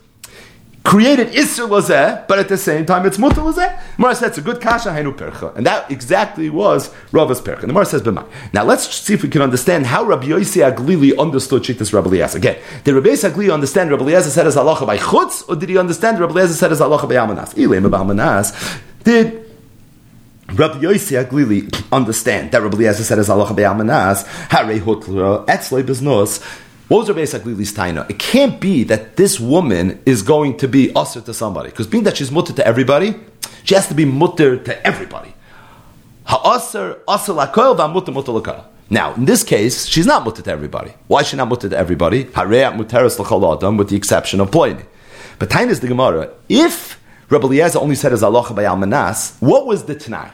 [0.84, 3.80] created Isser Lazeh, but at the same time it's Mutter Lazeh.
[3.98, 5.54] Mara said it's a good Kasha Hainu Percha.
[5.56, 7.64] And that exactly was Rava's Percha.
[7.64, 8.28] And Mara says, B'mai.
[8.54, 12.38] Now let's see if we can understand how Rabbi Yossi HaGlili understood Shittas Rabbi Eliezer.
[12.38, 15.70] Again, did Rabbi Yossi HaGlili understand Rabbi Eliezer said as halacha by Chutz, or did
[15.70, 17.54] he understand Rabbi Eliezer said as halacha by Amanas?
[17.54, 18.80] Ilim by Amanas.
[19.04, 19.46] Did
[20.48, 24.24] Rabbi Yossi HaGlili understand that Rabbi Eliezer said as halacha by Amanas?
[24.48, 26.42] Harei Hutler, uh, Etzloi Beznos,
[26.92, 27.16] what was
[27.72, 28.10] taina?
[28.10, 31.70] It can't be that this woman is going to be usher to somebody.
[31.70, 33.16] Because being that she's mutter to everybody,
[33.64, 35.34] she has to be mutter to everybody.
[38.90, 40.94] Now, in this case, she's not mutter to everybody.
[41.08, 42.26] Why is she not mutter to everybody?
[42.26, 44.86] With the exception of Ploini.
[45.40, 46.30] But taina is the Gemara.
[46.50, 50.30] If Rabbi Eliezer only said as Allah by Almanas, what was the Tanai?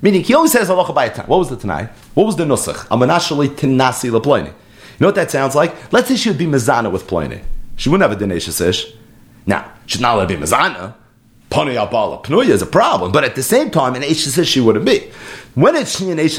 [0.00, 1.28] Meaning, he only says Allah by Tanai.
[1.28, 1.90] What was the Tanai?
[2.14, 2.88] What was the Nusach?
[2.88, 4.52] Almanas l'ploini.
[4.92, 5.92] You know what that sounds like?
[5.92, 7.42] Let's say she would be Mazana with Ploini.
[7.76, 8.94] She wouldn't have a Dinesh Ish.
[9.46, 10.94] Now, she's not allowed to be Mazana.
[11.50, 12.24] Pani Abala.
[12.24, 15.10] Pnuya is a problem, but at the same time, an Ish she wouldn't be.
[15.54, 16.38] When it's an Ish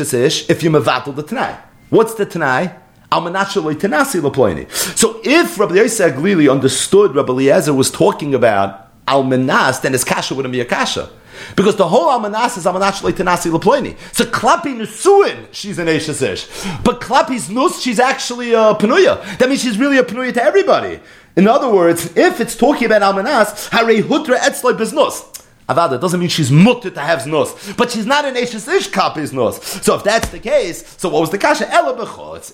[0.50, 1.58] if you mevatel the Tanai.
[1.90, 2.74] What's the Tanai?
[3.12, 4.68] Pliny.
[4.70, 10.34] So if Rabbi Yosef Glili understood Rabbi Eliezer was talking about Almanas, then his kasha
[10.34, 11.10] wouldn't be a kasha.
[11.56, 13.98] Because the whole Almanas is Almanas Tenasi Laploini.
[14.14, 16.84] So Klapi Nusuin, she's an Eishasish.
[16.84, 19.38] But Klapi's Nus, she's actually a Penuya.
[19.38, 21.00] That means she's really a Penuya to everybody.
[21.36, 25.33] In other words, if it's talking about Almanas, Hare hutra Etzloi Beznus.
[25.70, 29.32] Avada doesn't mean she's mutter to have znus, but she's not an Ashes Ish kapis
[29.32, 29.62] znus.
[29.84, 31.68] So if that's the case, so what was the kasha?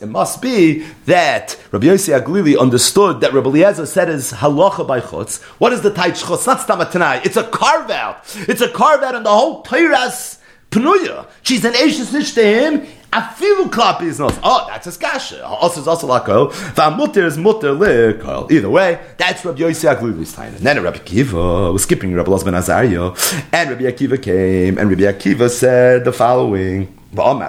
[0.02, 5.00] It must be that Rabbi Yossi HaGlili understood that Rabbi Eliezer said is halacha by
[5.00, 5.42] chutz.
[5.60, 6.46] What is the taich chutz?
[6.48, 7.26] Not stamatanai.
[7.26, 8.24] It's a carve out.
[8.48, 10.39] It's a carve out, and the whole Torah's
[10.72, 11.28] Pnuya.
[11.42, 12.88] She's an to him.
[13.12, 14.38] Afilu klapi is not.
[14.44, 15.44] Oh, that's a skasha.
[15.44, 16.50] Also is also like oh, oil.
[16.52, 20.54] Vamutter is mutter le oh, Either way, that's Rabbi Yosef HaGlili's time.
[20.54, 23.16] And then Rabbi Akiva was skipping Rabbi Lozman Azario,
[23.52, 26.96] and Rabbi Akiva came, and Rabbi Akiva said the following.
[27.12, 27.42] And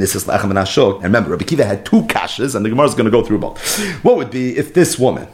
[0.00, 0.94] this is Lechem and Ashok.
[0.94, 3.40] And remember, Rabbi Akiva had two kashas, and the Gemara is going to go through
[3.40, 3.60] both.
[4.02, 5.28] What would be if this woman,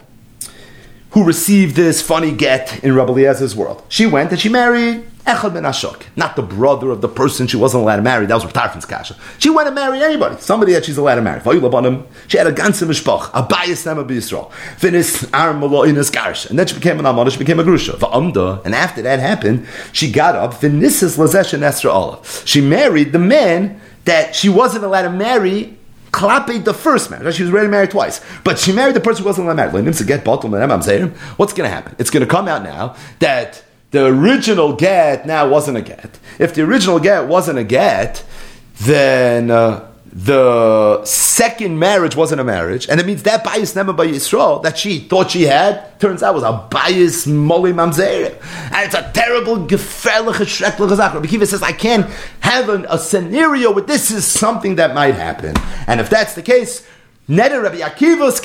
[1.11, 5.53] who received this funny get in Rabbi Eliezer's world, she went and she married Echad
[5.53, 8.25] ben Ashok, not the brother of the person she wasn't allowed to marry.
[8.25, 9.15] That was Tarfin's kasha.
[9.39, 11.41] She went to marry anybody, somebody that she's allowed to marry.
[11.41, 14.51] She had a ganze mishpach, a bias nema b'Yisrael.
[14.77, 17.29] Finis armalo in his garsh, and then she became an amana.
[17.29, 17.97] She became a grusha.
[18.65, 20.53] And after that happened, she got up.
[20.53, 22.43] Finisses lazesh and Esra Olav.
[22.45, 25.77] She married the man that she wasn't allowed to marry
[26.11, 27.35] Klape the first marriage.
[27.35, 28.21] She was already married twice.
[28.45, 29.83] But she married the person who wasn't allowed to marry.
[29.83, 31.95] What's going to happen?
[31.99, 33.61] It's going to come out now that
[33.91, 36.19] the original get now wasn't a get.
[36.39, 38.23] If the original get wasn't a get,
[38.79, 44.07] then uh, the second marriage wasn't a marriage, and it means that bias never by
[44.07, 48.35] Yisrael that she thought she had turns out was a bias molly mamzer,
[48.73, 51.13] and it's a terrible gefährliche.
[51.13, 52.07] Rabbi Kiva says I can't
[52.39, 56.41] have an, a scenario where this is something that might happen, and if that's the
[56.41, 56.85] case,
[57.29, 58.39] neder Rabbi Akiva's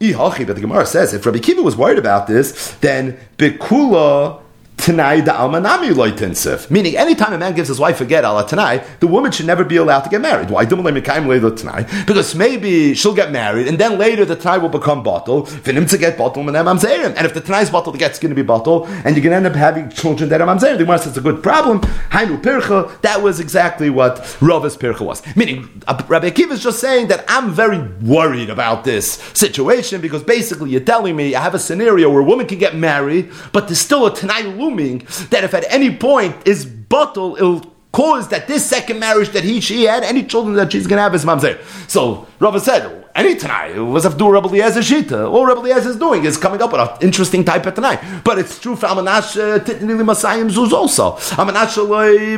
[0.00, 0.46] kenetzai.
[0.46, 4.40] But the Gemara says if Rabbi Kiva was worried about this, then Bikula
[4.80, 6.70] Tanai da almanami.
[6.70, 9.64] Meaning, anytime a man gives his wife a get ala tanai, the woman should never
[9.64, 10.50] be allowed to get married.
[10.50, 10.64] Why?
[10.64, 12.04] Him?
[12.06, 15.42] Because maybe she'll get married, and then later the tanai will become bottle.
[15.42, 18.42] Finim to get bottle, and if the tanai is bottle, the get's going to be
[18.42, 20.78] bottle, and you're going to end up having children that are mamzerim.
[20.78, 21.80] The Gemara says it's a good problem.
[22.10, 23.00] Hainu pircha.
[23.02, 25.22] That was exactly what Rav's pircha was.
[25.36, 30.22] Meaning, uh, Rabbi Akiva is just saying that I'm very worried about this situation because
[30.22, 33.68] basically you're telling me I have a scenario where a woman can get married, but
[33.68, 34.98] there's still a tanai assuming
[35.30, 37.62] that if at any point is bottle, it'll
[37.92, 41.14] cause that this second marriage that he she had, any children that she's gonna have
[41.14, 41.60] is mamzer.
[41.90, 45.28] So Rava said, any tonight it was after Rabbi Eliezer Shita.
[45.28, 48.00] All Rabbi Eliezer is doing is coming up with an interesting type of tonight.
[48.22, 51.16] But it's true for Amanash Titnili Masayim Zuz also.
[51.34, 51.74] Amanash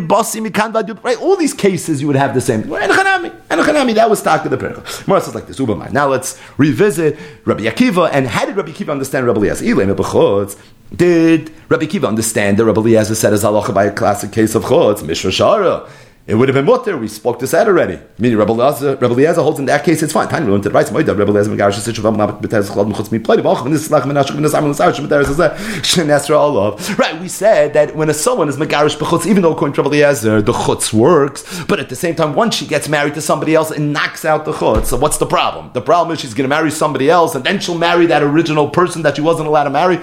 [0.09, 2.63] Basi Mikan Right, all these cases you would have the same.
[2.63, 4.83] Enochanami, that was talk of the Percha.
[5.07, 5.61] More says like this.
[5.61, 9.67] Now let's revisit Rabbi Akiva and how did Rabbi Akiva understand Rabbi Eliezer?
[10.95, 14.65] Did Rabbi Kiva understand that Rabbi Eliezer said as halacha by a classic case of
[14.65, 15.89] chutz, Mishra Shara?
[16.25, 16.97] It would have been mutter.
[16.97, 17.99] We spoke this out already.
[18.17, 20.29] Meaning Rabbi Eliezer, Rabbi Eliezer holds in that case it's fine.
[20.29, 20.89] We learned it right.
[20.89, 23.39] Rabbi Eliezer megarish situation of betez chlad mechutz mi play.
[23.39, 26.97] V'achim this lach menashuk v'nes amin shenesra olav.
[26.97, 27.21] Right.
[27.21, 30.43] We said that when a someone is megarish b'chutz, even though according to Rabbi Eliezer
[30.43, 33.73] the chutz works, but at the same time once she gets married to somebody else,
[33.73, 34.87] and knocks out the chutz.
[34.87, 35.71] So what's the problem?
[35.73, 38.71] The problem is she's going to marry somebody else, and then she'll marry that original
[38.71, 39.99] person that she wasn't allowed to marry.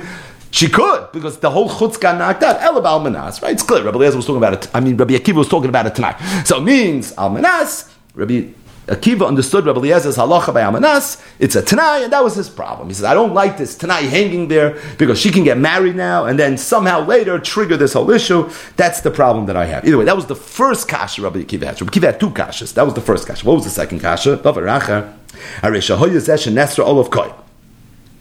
[0.51, 2.59] She could, because the whole chutz got knocked out.
[2.59, 3.53] Elab almanas, right?
[3.53, 3.83] It's clear.
[3.83, 4.67] Rabbi Eliezer was talking about it.
[4.73, 6.17] I mean, Rabbi Akiva was talking about it tonight.
[6.45, 7.91] So it means almanas.
[8.15, 8.47] Rabbi
[8.87, 11.23] Akiva understood Rabbi Eliezer's halacha by almanas.
[11.37, 12.87] It's a tanai, and that was his problem.
[12.87, 16.25] He says, I don't like this tanai hanging there because she can get married now,
[16.25, 18.49] and then somehow later trigger this whole issue.
[18.75, 19.85] That's the problem that I have.
[19.85, 21.79] Either way, that was the first kasha Rabbi Akiva had.
[21.79, 22.73] Rabbi Akiva had two kashas.
[22.73, 23.45] That was the first kasha.
[23.45, 24.37] What was the second kasha?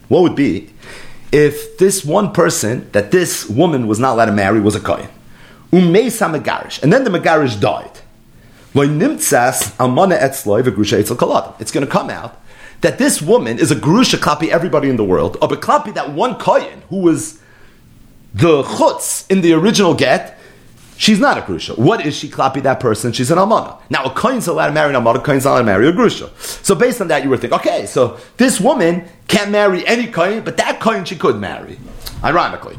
[0.09, 0.71] What would be
[1.33, 5.09] if this one person that this woman was not allowed to marry was a kohen,
[5.73, 7.91] umeis megarish, and then the megarish died.
[8.75, 8.89] It's
[11.73, 12.41] going to come out
[12.81, 16.13] that this woman is a grusha klapi everybody in the world, or a klapi that
[16.13, 17.41] one kohen who was
[18.35, 20.38] the chutz in the original get
[20.99, 21.79] She's not a grusha.
[21.79, 23.13] What is she klapi that person?
[23.13, 23.81] She's an almana.
[23.89, 26.29] Now a kohen's allowed to marry an almana, a kohen's allowed to marry a grusha.
[26.65, 30.43] So based on that, you would think, okay, so this woman can't marry any kohen,
[30.43, 31.79] but that kohen she could marry.
[32.25, 32.77] Ironically,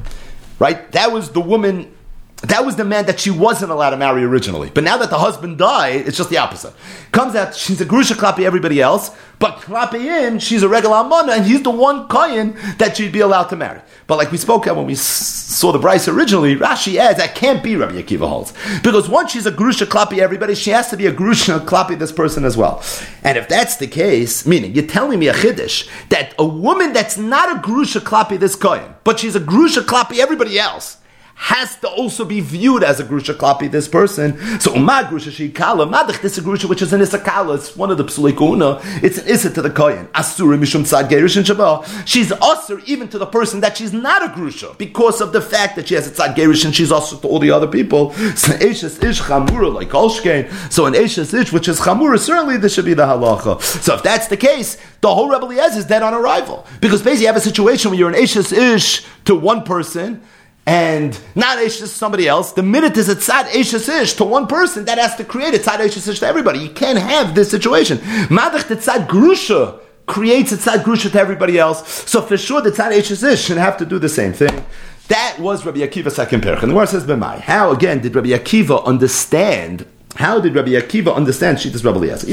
[0.60, 0.92] right?
[0.92, 1.96] That was the woman
[2.44, 4.70] that was the man that she wasn't allowed to marry originally.
[4.74, 6.74] But now that the husband died, it's just the opposite.
[7.12, 11.34] Comes out, she's a grusha klapi everybody else, but klapi in, she's a regular amana,
[11.34, 13.82] and he's the one kohen that she'd be allowed to marry.
[14.08, 17.76] But like we spoke when we saw the Bryce originally, Rashi adds that can't be
[17.76, 18.54] Rabbi Akiva holds.
[18.84, 22.12] Because once she's a grusha klapi everybody, she has to be a grusha klapi this
[22.12, 22.82] person as well.
[23.24, 27.18] And if that's the case, meaning you're telling me a chiddush, that a woman that's
[27.18, 30.98] not a grusha klapi this kohen, but she's a grusha klapi everybody else,
[31.40, 34.38] has to also be viewed as a grusha klapi, this person.
[34.60, 37.98] So umad grusha shikala, madach this a grusha which is an isakala, it's one of
[37.98, 40.10] the psulikuna, it's an issa to the kohen.
[40.14, 42.06] Asura mishum tzad gerish and shabbat.
[42.06, 45.78] She's usher even to the person that she's not a grusha, because of the fact
[45.78, 48.12] that she has a tzad gerish and she's also to all the other people.
[48.36, 50.52] So eshes ish chamura like olshkein.
[50.70, 53.62] So an eshes ish, which is chamura, certainly this should be the halacha.
[53.62, 56.68] So if that's the case, the whole Rebbe is dead on arrival.
[56.82, 60.22] Because basically you have a situation where you're an eshes ish to one person,
[60.70, 62.52] and not Eishes somebody else.
[62.52, 65.58] The minute there's a tzad Eishes ish to one person, that has to create a
[65.58, 66.60] tzad Eishes ish to everybody.
[66.60, 67.98] You can't have this situation.
[68.30, 72.08] Madach the tzad grusha creates a tzad grusha to everybody else.
[72.08, 74.64] So for sure, the tzad Eishes ish should have to do the same thing.
[75.08, 76.62] That was Rabbi Akiva's second perch.
[76.62, 77.40] And the word says, B'mai.
[77.40, 82.28] How again did Rabbi Akiva understand how did Rabbi Akiva understand Shitas Rabbi Eliezer?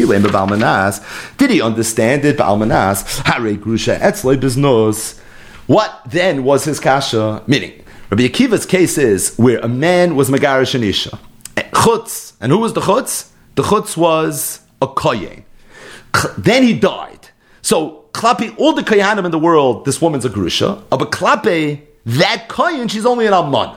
[1.36, 2.36] Did he understand it?
[2.36, 5.18] Ba'almanas, Hare Grusha Etzloi Biznos.
[5.66, 7.42] What then was his kasha?
[7.46, 11.18] Meaning, Rabbi Akiva's case is where a man was Megarish and Isha.
[11.56, 12.34] Eh, Chutz.
[12.40, 13.30] And who was the Chutz?
[13.56, 15.42] The Chutz was a Koyen.
[16.38, 17.28] Then he died.
[17.62, 20.84] So, Klapi, all the Koyanim in the world, this woman's a Grusha.
[20.90, 23.76] Uh, but Klapi, that Koyen, she's only an Amman.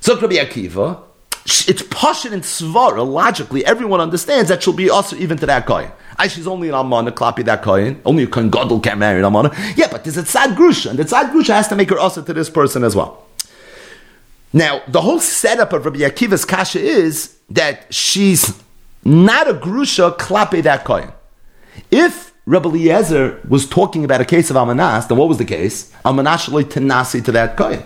[0.00, 1.02] So Rabbi Akiva,
[1.44, 5.90] it's Pashin and Svara, logically, everyone understands that she'll be also even to that Koyen.
[6.28, 8.00] She's only an Amana, Klapi that Kohen.
[8.04, 9.50] Only a Kohen can't marry an Amana.
[9.76, 12.22] Yeah, but there's a Tzad Grusha, and the Tzad Grusha has to make her also
[12.22, 13.24] to this person as well.
[14.52, 18.62] Now, the whole setup of Rabbi Akiva's Kasha is that she's
[19.04, 21.12] not a Grusha Klapi that Kohen.
[21.90, 25.92] If Rabbi Eliezer was talking about a case of Amanas, then what was the case?
[26.04, 27.84] Amanas Tenasi to that Kohen.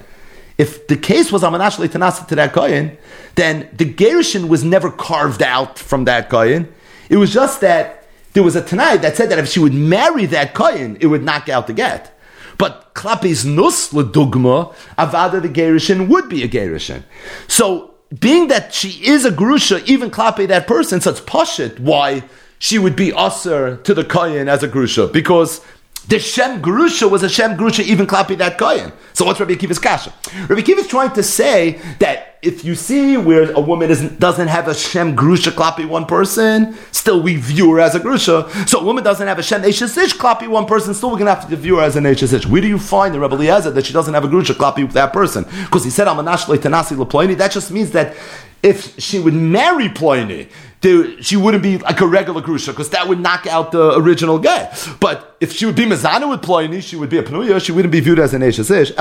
[0.57, 2.97] If the case was Amanas Tenasi to that Kohen,
[3.35, 6.73] then the Gerishin was never carved out from that Kohen.
[7.09, 10.27] It was just that there was a Tanai that said that if she would marry
[10.27, 12.17] that Kohen, it would knock out the get.
[12.59, 17.03] But Klapis Nus Ledugma, Avada the Gerishin would be a Gerishin.
[17.49, 22.25] So, being that she is a Grusha, even Klape that person, so it's why
[22.59, 25.11] she would be Aser to the Kohen as a Grusha.
[25.13, 25.63] Because
[26.09, 28.93] the Shem Grusha was a Shem Grusha, even Klapi that Kohen.
[29.13, 30.13] So what's Rabbi Akiva's kasha?
[30.49, 33.89] Rabbi Akiva is trying to say that if you see where a woman
[34.19, 38.69] doesn't have a Shem Grusha Klapi one person, still we view her as a Grusha.
[38.69, 41.35] So a woman doesn't have a Shem Eshesish Klapi one person, still we're going to
[41.35, 42.47] have to view her as an Eshesish.
[42.47, 45.13] Where do you find the Rabbi Eliezer that she doesn't have a Grusha with that
[45.13, 45.45] person?
[45.45, 47.37] Because he said, I'm a Nashle Tanasi Laploini.
[47.37, 48.17] That just means that
[48.63, 50.49] if she would marry Pliny,
[50.83, 54.75] she wouldn't be like a regular grusha because that would knock out the original guy.
[55.01, 57.65] But if she would be mezana with Pliny, she would be a penuya.
[57.65, 58.93] She wouldn't be viewed as an eshes ish.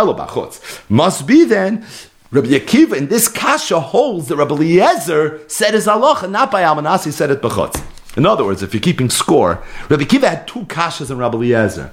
[0.89, 1.86] Must be then.
[2.32, 7.11] Rabbi Akiva in this kasha holds that Rabbi Eliezer said his Allah, not by Almanasi
[7.11, 7.84] said it b'chutz.
[8.15, 11.91] In other words, if you're keeping score, Rabbi Akiva had two kashas in Rabbi Eliezer.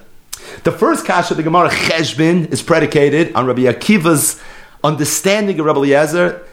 [0.62, 4.40] The first kasha, the Gemara Cheshbin, is predicated on Rabbi Akiva's
[4.84, 6.46] understanding of Rabbi Eliezer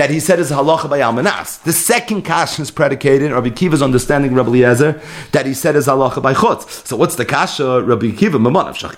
[0.00, 1.62] that he said is halacha by almanas.
[1.62, 4.98] The second kasha is predicated, Rabbi Kiva's understanding Rabbi Eliezer,
[5.32, 6.86] that he said is halacha by chutz.
[6.86, 7.82] So what's the kasha?
[7.82, 8.96] Rabbi Kiva, mamanav shach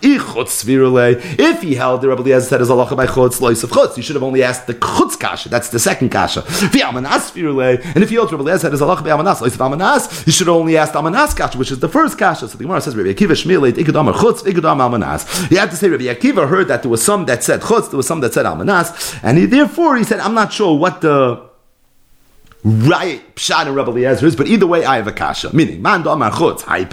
[1.41, 4.03] If he held the Rabbi Eliezer said is halacha by chutz, lois of chutz, you
[4.05, 5.49] should have only asked the chutz kasha.
[5.49, 6.43] That's the second kasha.
[6.43, 7.85] Vi almanas virule.
[7.97, 10.31] And if he held Rabbi Eliezer said is halacha by almanas, lois of almanas, you
[10.31, 12.47] should have only asked almanas kasha, which is the first kasha.
[12.47, 15.49] So the Gemara says Rabbi Akiva shmileit ikadam chutz ikadam almanas.
[15.49, 17.97] He had to say Rabbi Akiva heard that there was some that said chutz, there
[17.97, 21.51] was some that said almanas, and he therefore he said I'm not sure what the
[22.65, 25.55] right pshat and Rebbe Eliezer is, but either way, I have a kasha.
[25.55, 26.85] Meaning, man do amar chutz, hay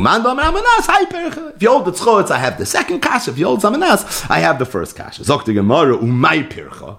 [0.00, 1.54] man do amar amanas, hay pircha.
[1.56, 3.32] If you hold the tzchotz, I have the second kasha.
[3.32, 5.22] If you hold amanas, I have the first kasha.
[5.22, 6.98] Zok pircha.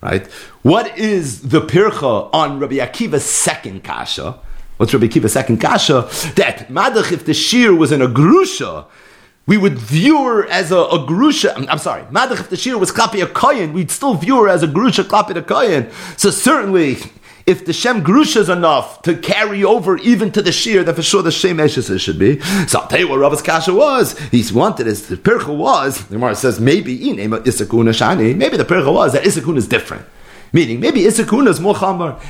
[0.00, 0.26] Right?
[0.62, 4.38] What is the pircha on Rabbi Akiva's second kasha?
[4.76, 6.02] What's Rabbi Akiva's second kasha?
[6.36, 8.84] That madach, if the shir was in a grusha,
[9.46, 11.54] we would view her as a, a grusha.
[11.56, 14.48] I'm, I'm sorry, Madach if the shir was klapi a koyin, we'd still view her
[14.48, 15.90] as a grusha klapi a koyin.
[16.18, 16.96] So certainly,
[17.46, 21.02] if the shem grusha is enough to carry over even to the shir, then for
[21.02, 22.40] sure the shem eshes should be.
[22.66, 24.18] So I'll tell you what Rava's kasha was.
[24.30, 26.06] He wanted as the pircha was.
[26.06, 26.98] The Gemara says maybe.
[27.12, 30.06] Maybe the pircha was that isakuna is different.
[30.54, 31.76] Meaning, maybe Isakuna is more.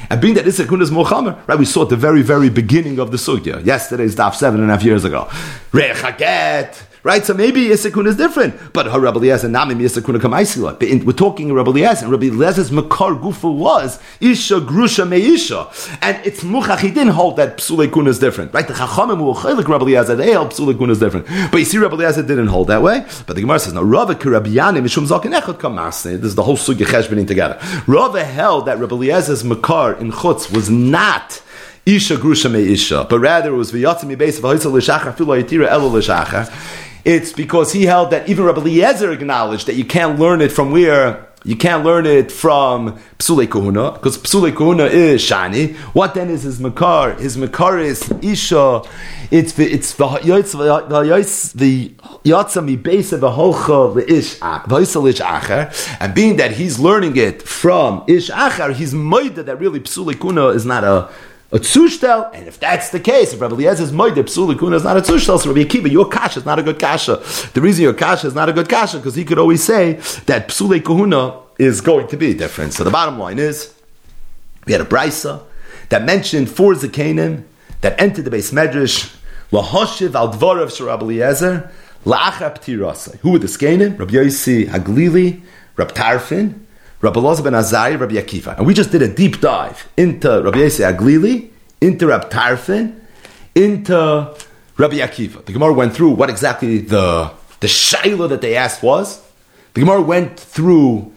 [0.09, 3.11] And being that Isakuna is more right, we saw at the very, very beginning of
[3.11, 3.63] the sugya.
[3.67, 5.29] Yesterday's daf seven and a half years ago.
[5.73, 6.75] Rechaget
[7.05, 7.25] right?
[7.25, 11.05] So maybe Yisakun is different, but her Rabbi Eliezer Namim Yisakuna Kamaisila.
[11.05, 16.81] We're talking Rabbi Eliezer, and Rabbi Eliezer's Makar was Isha Grusha Meisha, and it's Muchach.
[16.81, 18.67] He didn't hold that Psulei is different, right?
[18.67, 21.95] The Chachamim who Chaylik Rabbi Eliezer they held Psulei is different, but you see Rabbi
[21.95, 23.05] Eliezer didn't hold that way.
[23.27, 23.83] But the Gemara says no.
[23.83, 26.17] Rava Kirabiyanim Mishum Zaken Kamasne.
[26.17, 27.61] This is the whole Sugya Cheshbening together.
[27.87, 31.43] Rava held that Rabbi Eliezer's Makar in Chutz was not.
[31.87, 35.69] Isha grusha me isha, but rather it was v'yatzim base of ha'isal l'shachar filo yitira
[35.71, 36.51] elo l'shachar.
[37.05, 40.71] It's because he held that even Rabbi Eliezer acknowledged that you can't learn it from
[40.71, 45.77] where you can't learn it from Psule Kohuna, because Psule Kohuna is Shani.
[45.93, 47.13] What then is his Makar?
[47.17, 48.81] His Makar is Isha.
[49.31, 50.07] It's the it's the
[52.25, 55.99] Yatzami base of the Holcha the Ish Acher.
[56.01, 60.55] And being that he's learning it from Ish Acher, he's moida that really Psule Kohuna
[60.55, 61.11] is not a
[61.55, 64.97] a tzushtel, and if that's the case, if Rabbi Eliezer's moide psula kuna is not
[64.97, 67.23] a tzushtel, so Rabbi Akiva, your kasha is not a good kasha.
[67.55, 69.93] The reason your kasha is not a good kasha because he could always say
[70.27, 72.73] that psule is going to be different.
[72.73, 73.73] So the bottom line is,
[74.67, 75.45] we had a brisa
[75.91, 77.45] that mentioned four zakanim
[77.83, 79.15] that entered the beis medrash
[79.53, 81.71] lahoshiv al dvorav shel Eliezer
[82.05, 83.21] la'achar ptirasai.
[83.21, 83.97] Who were the zakanim?
[83.97, 85.43] Rabbi Yossi Haglili,
[85.77, 86.64] Rabbi Tarfin,
[87.05, 88.57] Rabbi Elazar ben Azari, Rabbi Akiva.
[88.57, 91.51] And we just did a deep dive into Rabbi Yossi HaGlili,
[91.83, 92.99] into Rabbi Tarfin,
[93.55, 94.35] into
[94.79, 95.45] Rabbi Akiva.
[95.45, 97.31] The Gemara went through what exactly the,
[97.61, 99.21] the shaila that they asked was.
[99.75, 101.13] The Gemara went through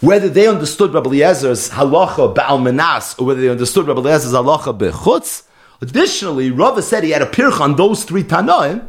[0.00, 4.76] whether they understood Rabbi Eliezer's halacha ba'al menas, or whether they understood Rabbi Eliezer's halacha
[4.76, 5.44] bechutz.
[5.80, 8.84] Additionally, Rava said he had a pircha on those three tanaim,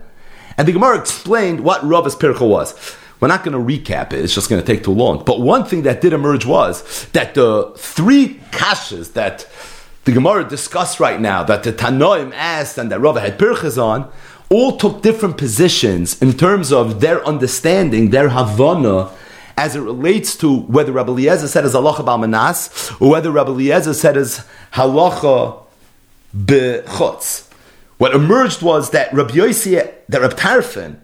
[0.58, 2.74] and the Gemara explained what Rava's pircha was.
[3.22, 5.24] We're not going to recap it, it's just going to take too long.
[5.24, 9.48] But one thing that did emerge was that the three kashas that
[10.06, 14.12] the Gemara discussed right now, that the Tanoim asked and that Rava had pirchas on,
[14.50, 19.12] all took different positions in terms of their understanding, their havana,
[19.56, 23.94] as it relates to whether Rabbi Eliezer said as halacha b'almanas, or whether Rabbi Eliezer
[23.94, 24.44] said as
[24.74, 25.64] halacha
[26.36, 27.48] b'chutz.
[28.00, 30.98] What emerged was that Rabbi Yossi, that Rabbi Tarfin,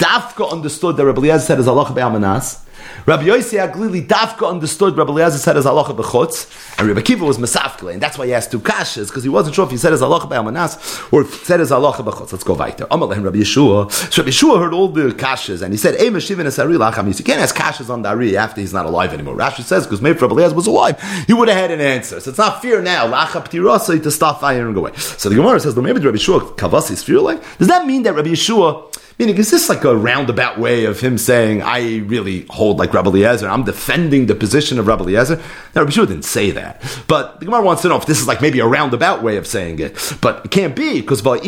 [0.00, 2.64] Dafka understood that Rabbi Eliezer said as Allah be'amanas.
[3.04, 7.36] Rabbi Yossi HaGlili Dafka understood Rabbi Eliezer said as Allah bechutz, and Rabbi Kiva was
[7.36, 9.92] Masafkele, and that's why he asked two kashas because he wasn't sure if he said
[9.92, 12.32] as Allah be'amanas or if he said as Allah bechutz.
[12.32, 12.86] Let's go weiter.
[12.86, 13.92] Amalahim Rabbi Yeshua.
[13.92, 17.24] So Rabbi Yeshua heard all the kashas, and he said, "Ey meshivin esari lachamis." You
[17.26, 19.36] can't ask kashas on Dari after he's not alive anymore.
[19.36, 22.20] Rashi says because maybe Rabbi Eliezer was alive, he would have had an answer.
[22.20, 24.92] So it's not fear now lachap tirasa to stop go away.
[24.96, 28.14] So the Gemara says, "Maybe Rabbi Yeshua kavasi is fear like." Does that mean that
[28.14, 28.86] Rabbi Yeshua?
[29.20, 33.10] Meaning, is this like a roundabout way of him saying, I really hold like Rabbi
[33.10, 35.36] Eliezer, I'm defending the position of Rabbi Eliezer?
[35.74, 36.82] Now, Rabbi Shua didn't say that.
[37.06, 39.46] But the Gemara wants to know if this is like maybe a roundabout way of
[39.46, 40.16] saying it.
[40.22, 41.42] But it can't be, because because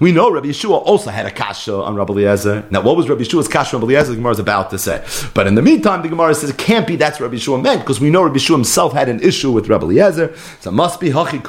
[0.00, 2.64] we know Rabbi Yeshua also had a kasha on Rabbi Eliezer.
[2.70, 4.10] Now, what was Rabbi Yeshua's kasha on Rabbi Eliezer?
[4.10, 5.04] The Gemara is about to say.
[5.34, 8.00] But in the meantime, the Gemara says it can't be that's Rabbi Yeshua meant, because
[8.00, 10.36] we know Rabbi Yeshua himself had an issue with Rabbi Eliezer.
[10.60, 11.40] So it must be Hachi.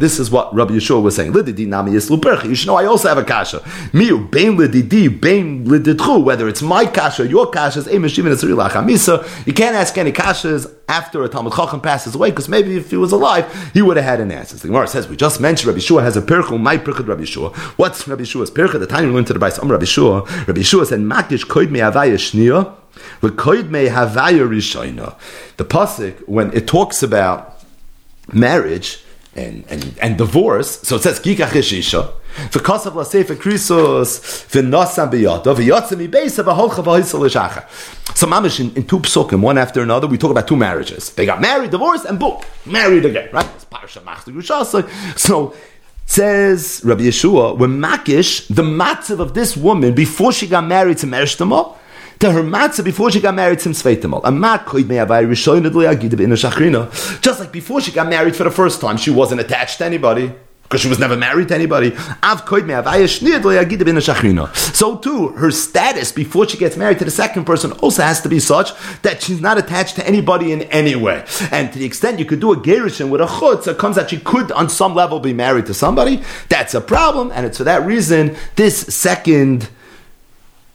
[0.00, 1.34] This is what Rabbi Yeshua was saying.
[1.34, 3.58] You should know I also have a kasha.
[3.92, 10.12] Miu, bein lididi, bein lididchu, whether it's my kasha, your kasha, you can't ask any
[10.12, 13.96] kashas after a Talmud Chacham passes away, because maybe if he was alive, he would
[13.96, 14.56] have had an answer.
[14.56, 17.50] The Gemara says, we just mentioned Rabbi Shua has a pircha, my pircha Rabbi Shua.
[17.76, 18.78] What's Rabbi Shua's pircha?
[18.80, 21.80] The time we went to the Bais, Rabbi Shua, Rabbi Shua said, Makish koid me
[21.80, 22.18] avaya.
[25.56, 27.62] The pasuk, when it talks about
[28.32, 29.04] marriage,
[29.36, 31.20] and, and, and divorce, so it says
[32.48, 34.20] V'kosav l'sefer krisos
[34.50, 37.64] v'nosam b'yadav v'yotzim ibeisa v'holcha v'hoisel l'shacha.
[38.16, 41.10] So mamish in, in two psukim, one after another, we talk about two marriages.
[41.10, 43.46] They got married, divorced, and boom, married again, right?
[43.54, 45.54] It's Machzor So,
[46.06, 51.06] says Rabbi Yeshua, when Makish, the matzav of this woman, before she got married to
[51.06, 51.76] Merishtama,
[52.18, 53.70] to her matzah before she got married to
[56.36, 57.22] shachrina.
[57.22, 60.34] Just like before she got married for the first time, she wasn't attached to anybody
[60.70, 61.90] because she was never married to anybody.
[64.54, 68.28] So too, her status before she gets married to the second person also has to
[68.28, 68.70] be such
[69.02, 71.24] that she's not attached to anybody in any way.
[71.50, 74.10] And to the extent you could do a gerushin with a chutz, it comes that
[74.10, 76.22] she could on some level be married to somebody.
[76.48, 79.68] That's a problem, and it's for that reason this second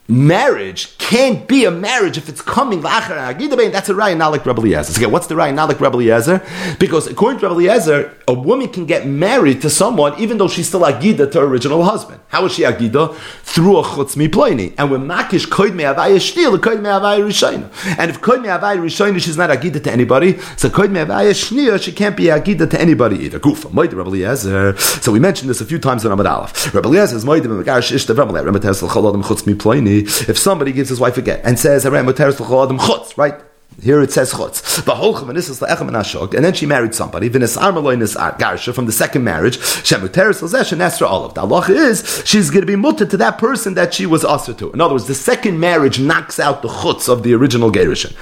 [0.07, 2.81] marriage can't be a marriage if it's coming.
[2.81, 4.93] That's a raya not like Rabbi Eliezer.
[4.93, 6.41] So again, what's the raya not like Rabbi Eliezer?
[6.79, 10.67] Because according to Rabbi Eliezer, a woman can get married to someone even though she's
[10.67, 12.19] still agida to her original husband.
[12.27, 13.15] How is she agida?
[13.15, 14.73] Through a chutz miploini.
[14.77, 17.97] And when makish koid me avaya shnil, koid me avaya rishayna.
[17.97, 20.37] And if koid me avaya rishayna, she's not agida to anybody.
[20.57, 23.39] So koid me avaya shnil, she can't be agida to anybody either.
[23.39, 24.75] Gufa, moed Rabbi Eliezer.
[24.77, 26.73] So we mentioned this a few times in Amad Aleph.
[26.73, 28.51] Rabbi Eliezer is moed b'megarish ishtav Rabbi Eliezer.
[28.51, 33.41] Rabbi Eliezer chutz miploini if somebody gives his wife a get and says, right?
[33.81, 34.85] Here it says chutz.
[36.35, 37.41] And then she married somebody, from
[38.85, 39.57] the second marriage.
[39.57, 44.53] The Allah is she's going to be mutter to that person that she was usher
[44.53, 44.71] to.
[44.71, 48.15] In other words, the second marriage knocks out the chutz of the original gerushin.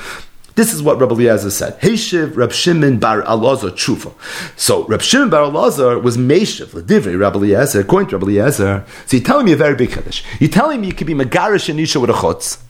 [0.55, 1.79] This is what Rabbi Eliezer said.
[1.81, 4.13] Heishiv Rab Shimon bar Alazar Tshufa.
[4.55, 8.85] So Rab Shimon bar Alazar was Meishiv, Ledivri, Rabbi Eliezer, according to Rabbi Eliezer.
[9.07, 10.23] So you're telling me a very big Kaddish.
[10.39, 12.61] You're telling me you could be Megarish and Isha with a chutz.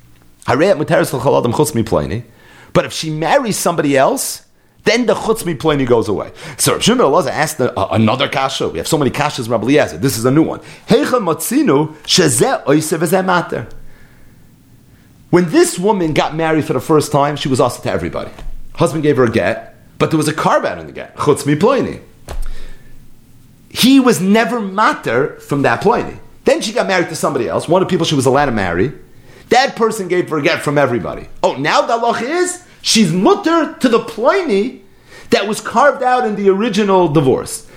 [0.45, 2.23] Harayat Muteris l'chol adam chutz
[2.71, 4.45] But if she marries somebody else,
[4.85, 6.31] then the chutz mi goes away.
[6.57, 8.69] So Rab Shimon bar Alazar asked another kasha.
[8.69, 9.97] We have so many kashas Rabbi Eliezer.
[9.97, 10.61] This is a new one.
[10.87, 13.67] Heicha matzinu shezeh oisev matter.
[15.33, 18.29] When this woman got married for the first time, she was asked to everybody.
[18.75, 19.75] Husband gave her a get.
[19.97, 21.15] but there was a carve in the get.
[21.15, 22.01] Chutz mi ploini.
[23.67, 26.19] He was never matter from that ploini.
[26.45, 28.51] Then she got married to somebody else, one of the people she was allowed to
[28.51, 28.93] marry.
[29.49, 31.27] That person gave her a get from everybody.
[31.41, 34.81] Oh, now the loch is she's mutter to the ploini
[35.31, 37.67] that was carved out in the original divorce.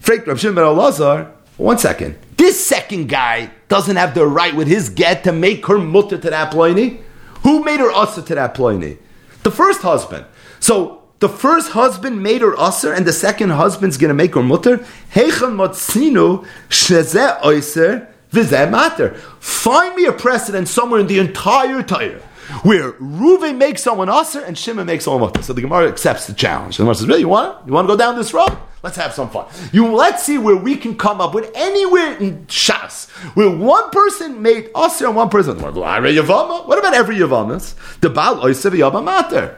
[0.00, 2.16] Frek Rav Shimon Elazar, one second.
[2.36, 6.30] This second guy doesn't have the right with his get to make her mutter to
[6.30, 7.02] that ploini.
[7.42, 8.98] Who made her usher to that ploini?
[9.42, 10.26] The first husband.
[10.60, 14.42] So the first husband made her usher, and the second husband's going to make her
[14.42, 14.78] mutter.
[15.14, 19.14] Heichon motzinu shezeh oiser v'zeh matter.
[19.40, 22.22] Find me a precedent somewhere in the entire Torah
[22.62, 25.42] where Ruven makes someone usher and Shimon makes someone mutter.
[25.42, 26.76] So the Gemara accepts the challenge.
[26.76, 27.66] The Gemara says, "Really, you want?
[27.66, 28.56] You want to go down this road?
[28.82, 29.46] Let's have some fun.
[29.72, 34.42] You let's see where we can come up with anywhere in Shas where one person
[34.42, 35.60] made usher and one person.
[35.60, 38.00] What about every Yavamas?
[38.00, 39.56] The Baal Oisev Yavama Matter.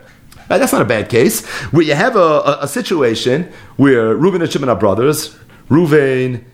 [0.50, 1.46] Right, that's not a bad case.
[1.72, 5.34] Where you have a, a, a situation where Reuben and Shimon are brothers.
[5.70, 6.44] Reuven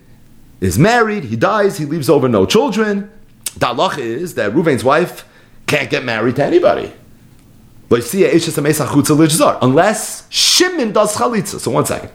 [0.61, 3.11] is married, he dies, he leaves over no children.
[3.57, 5.25] The halach is that Reuven's wife
[5.71, 6.91] can't get married to anybody.
[9.61, 11.59] Unless Shimon does chalitza.
[11.59, 12.11] So one second.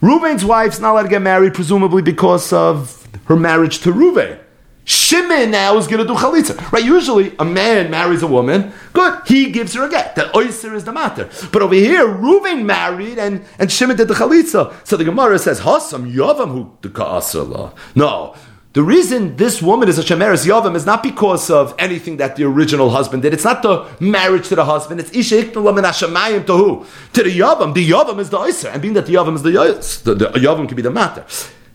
[0.00, 4.38] Reuven's wife's not allowed to get married, presumably because of her marriage to Reuven.
[4.86, 6.72] Shimon now is going to do chalitza.
[6.72, 6.84] Right?
[6.84, 10.14] Usually a man marries a woman, good, he gives her a get.
[10.14, 11.28] The oyster is the matter.
[11.52, 14.74] But over here, Reuven married and, and Shimon did the chalitza.
[14.86, 18.34] So the Gemara says, Hasam yavam hu No.
[18.74, 22.42] The reason this woman is a Shemeres Yavam is not because of anything that the
[22.42, 23.32] original husband did.
[23.32, 24.98] It's not the marriage to the husband.
[24.98, 26.86] It's Isha Iknala Min Hashemayim to who?
[27.12, 27.72] To the Yavam.
[27.72, 28.70] The Yavam is the Oyster.
[28.70, 31.24] And being that the Yavam is the Yavam, the, the can be the matter.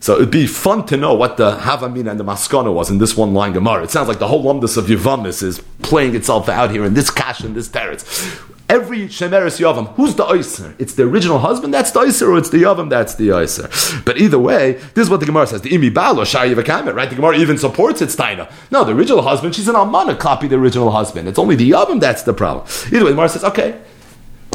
[0.00, 3.16] So it'd be fun to know what the Havamina and the Maskana was in this
[3.16, 3.84] one line Gemara.
[3.84, 7.10] It sounds like the whole lumdus of Yavamis is playing itself out here in this
[7.10, 8.38] kash and this teretz.
[8.70, 10.76] Every Shemeres Yavam, who's the Oyser?
[10.78, 14.04] It's the original husband, that's the Oyser, or it's the Yavam, that's the Oyser.
[14.04, 15.62] But either way, this is what the Gemara says.
[15.62, 17.10] The Imi Balo, Shayi Vakamet, right?
[17.10, 18.48] The Gemara even supports its Steiner.
[18.70, 21.26] No, the original husband, she's an Almana, copy the original husband.
[21.26, 22.64] It's only the Yavam that's the problem.
[22.86, 23.80] Either way, the Gemara says, okay,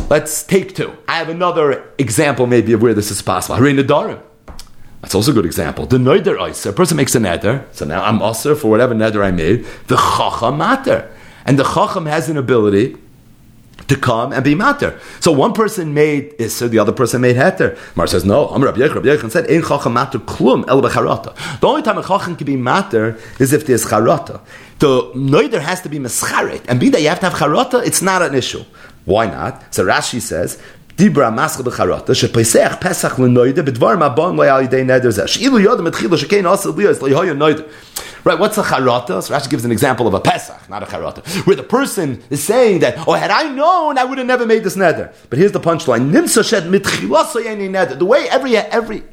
[0.09, 0.95] let's take two.
[1.09, 3.59] I have another example maybe of where this is possible.
[3.59, 4.22] Harei Nadarim.
[5.01, 5.88] That's also a good example.
[5.88, 9.22] The neder iser, a person makes a neder, so now I'm usher for whatever neder
[9.22, 9.66] I made.
[9.88, 11.13] The chacham matter,
[11.45, 12.95] and the chacham has an ability
[13.88, 14.99] to come and be matter.
[15.19, 17.78] So one person made iser, the other person made heter.
[17.95, 18.47] Mar says no.
[18.47, 21.59] Amar Rabbi Yechon, Rabbi Yechon said ein chacham matter klum el becharata.
[21.59, 24.41] The only time a chacham can be matter is if there's charata.
[24.80, 28.01] The neder has to be mescharet, and be that you have to have charata, it's
[28.01, 28.63] not an issue.
[29.05, 29.73] Why not?
[29.73, 30.59] So Rashi says
[30.97, 36.17] Dibra maschel becharata shepeisech pesach lenoide bedvar mabon le'al yidei neder zeh sheilu yodem etchila
[36.17, 37.67] shekein asa liyos le'hoya noide
[38.26, 39.21] Right, what's a charata?
[39.21, 42.43] So Rashi gives an example of a Pesach, not a charata, where the person is
[42.43, 45.13] saying that, oh, had I known, I would have never made this neder.
[45.30, 47.99] But here's the punchline: neder.
[47.99, 49.03] The way every every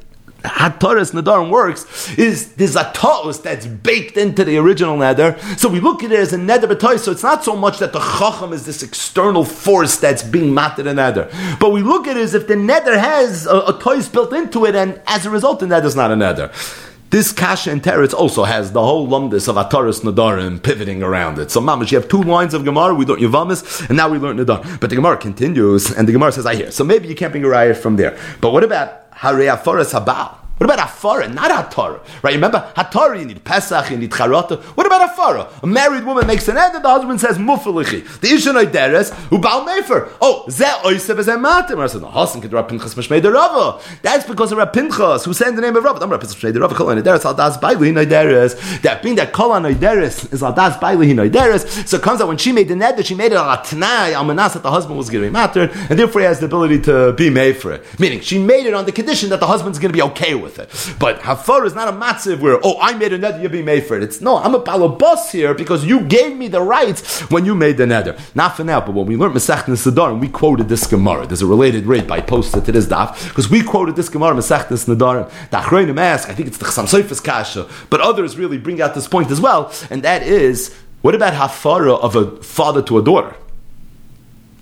[0.43, 5.39] Hataras Nadarim works is there's a ta'us that's baked into the original neder.
[5.59, 6.97] So we look at it as a neder b'toy.
[6.97, 10.87] So it's not so much that the chacham is this external force that's being matted
[10.87, 14.33] in neder, but we look at it as if the neder has a, a built
[14.33, 16.89] into it, and as a result, the is not a neder.
[17.13, 21.51] This kasha and teretz also has the whole lumdis of Ataris Nadarim pivoting around it.
[21.51, 22.95] So, mamash, you have two lines of Gemara.
[22.95, 24.79] We learned Yavamis, and now we learn Nadar.
[24.79, 27.43] But the Gemara continues, and the Gemara says, "I hear." So maybe you can't bring
[27.43, 28.17] a riot from there.
[28.41, 30.42] But what about Harei Aforas Habal.
[30.63, 31.99] What about Afara, not Hatara?
[32.23, 32.35] Right?
[32.35, 34.61] Remember, Hatara, you need Pesach, you need Charata.
[34.77, 35.61] What about Afara?
[35.61, 38.01] A married woman makes an end and the husband says, Mufalichi.
[38.21, 40.09] The Deres, who Baal Mefer.
[40.21, 41.81] Oh, Ze Oisev is Matim.
[41.81, 43.83] I said, no, Hasan could Rab Pinchas Mashmei de Rava.
[44.03, 46.01] That's because of Rab Pinchas, who said the name of Rava.
[46.01, 48.55] I'm Rab Pinchas Mashmei de Rava, Kol Deres, Al Das Bailu Hinoi Deres.
[48.83, 51.89] That being that Kol Hanoi Deres is Al Das Bailu Hinoi Deres.
[51.89, 54.23] So it comes out when she made the that she made it Al Atnai, Al
[54.23, 57.11] Manas, that the husband was going to be and therefore he has the ability to
[57.11, 57.99] be it.
[57.99, 60.52] Meaning, she made it on the condition that the husband's going to be okay with
[60.59, 60.95] it.
[60.99, 63.85] But Hafar is not a matziv where, oh, I made a neder, you be made
[63.85, 64.03] for it.
[64.03, 67.55] It's no, I'm a Palo balabas here because you gave me the rights when you
[67.55, 68.19] made the neder.
[68.35, 71.41] Not for now, but when we learned Masech Sadar and we quoted this Gemara, there's
[71.41, 75.29] a related rate by posted to this daf, because we quoted this Gemara, Masech Nadar.
[75.49, 78.95] The Achroinim ask, I think it's the Chasam Sofer's Kasha, but others really bring out
[78.95, 83.03] this point as well, and that is, what about Hafara of a father to a
[83.03, 83.35] daughter?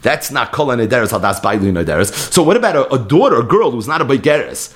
[0.02, 2.12] That's not kol nederes hadas bailu nederes.
[2.34, 4.74] So what about a, a, daughter, a girl who's not a begeres,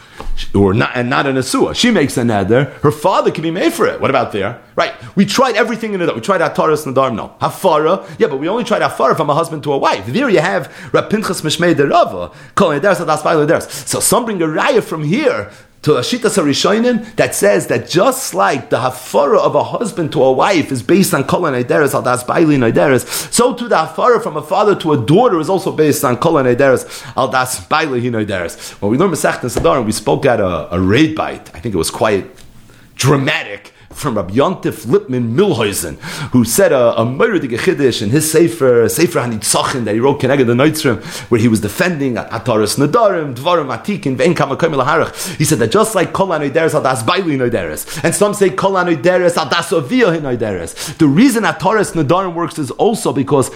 [0.53, 1.76] or not and not an asua?
[1.76, 2.71] She makes a neder.
[2.82, 3.99] Her father can be made for it.
[3.99, 4.61] What about there?
[4.76, 4.93] Right?
[5.15, 6.13] We tried everything in it.
[6.13, 7.15] We tried ataras nadar.
[7.15, 8.07] No hafara.
[8.19, 10.05] Yeah, but we only tried hafara from a husband to a wife.
[10.05, 13.69] There you have Rapinchas mishmei derava kol nederes hadas bailu nederes.
[13.88, 15.51] So some bring a raya from here
[15.86, 20.31] to Ashita Sarishoinim that says that just like the hafara of a husband to a
[20.31, 24.36] wife is based on Kol Neideres, al das Baili Neideres, so too the hafara from
[24.36, 28.71] a father to a daughter is also based on Kol Neideres, al das Baili Neideres.
[28.81, 31.53] When we learned Masech Sadar, we spoke at a, a raid bite.
[31.53, 32.31] I think it was quite
[32.95, 35.97] dramatic from Rabbi Yontif Lipman Mühlhausen,
[36.32, 40.46] who said a, a murder Chiddush in his Sefer, Sefer Hanitzachin that he wrote Keneged
[40.46, 45.38] the Noitzrim, where he was defending Ataris Nadarim, Dvarim Atikin, Vein Kamakoim Laharach.
[45.38, 49.36] He said that just like Kol Anoideres Adas Baili Noideres, and some say Kol Anoideres
[49.36, 50.97] Adas Avia Noideres.
[50.97, 53.50] The reason Ataris Nadarim works is also because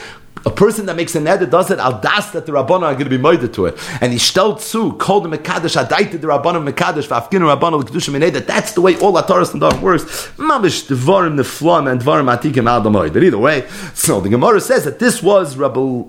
[0.46, 3.06] a person that makes a neder does it al das that the rabbana are going
[3.06, 6.60] to be murdered to it, and he stellt zu called the mekadosh adaita the rabbana
[6.72, 8.46] mekadosh v'afkinu rabbana l'kedushim neder.
[8.46, 10.04] That's the way all Torah and Dvar works.
[10.38, 12.80] Mamish dvarim neflam and dvarim atikim al
[13.24, 16.04] either way, so the Gemara says that this was Rabbi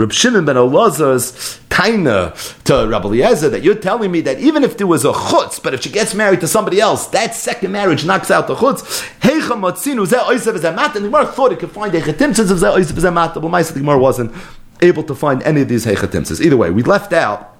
[0.00, 4.78] Reb Shimon ben Elazar's taina to Rabbi Eliezer that you're telling me that even if
[4.78, 8.06] there was a chutz, but if she gets married to somebody else, that second marriage
[8.06, 9.06] knocks out the chutz.
[9.20, 12.74] Heicha matzinu zeh oisav zemat, and the Gemara thought it could find heichatimtzes of zeh
[12.74, 14.32] oisav zemat, but the Gemara wasn't
[14.80, 16.40] able to find any of these heichatimtzes.
[16.40, 17.54] Either way, we left out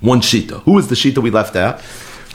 [0.00, 0.62] one shita.
[0.62, 1.82] Who is the shita we left out?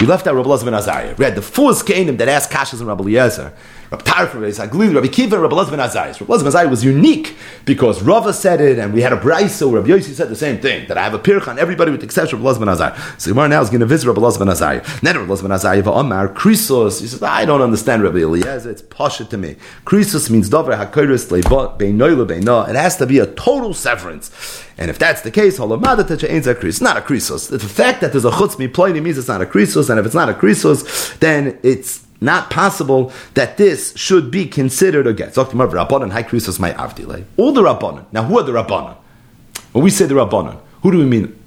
[0.01, 1.15] We left out Rabbi Elazar ben Azariah.
[1.15, 3.53] We had the four Kainim that asked Kashas and Rabbi Eliezer.
[3.93, 8.01] Rabbi Tarif, Rabbi Saglili, Rabbi Kiva, Rabbi Elazar ben Rabbi Elazar ben was unique because
[8.01, 10.87] Rava said it, and we had a Brisa where Rabbi Yossi said the same thing,
[10.87, 13.49] that I have a pirch on everybody with the exception of Rabbi ben So Gemara
[13.49, 14.81] now is going to visit Rabbi Elazar ben Azariah.
[15.03, 18.81] Then Rabbi Elazar ben Azariah, Omar, Krisos, he says, I don't understand Rabbi Eliezer, it's
[18.81, 19.57] pasha to me.
[19.85, 22.67] Krisos means Dover HaKoris Leibot, Beinoyle Beino.
[22.67, 24.63] It has to be a total severance.
[24.75, 27.49] And if that's the case, it's not a krisos.
[27.49, 30.15] The fact that there's a chutz mi means it's not a krisos, and if it's
[30.15, 35.37] not a krisos, then it's not possible that this should be considered a get.
[37.37, 38.05] All the rabbanon.
[38.11, 38.95] Now, who are the rabbanon?
[39.73, 41.42] When we say the rabbanon, who do we mean?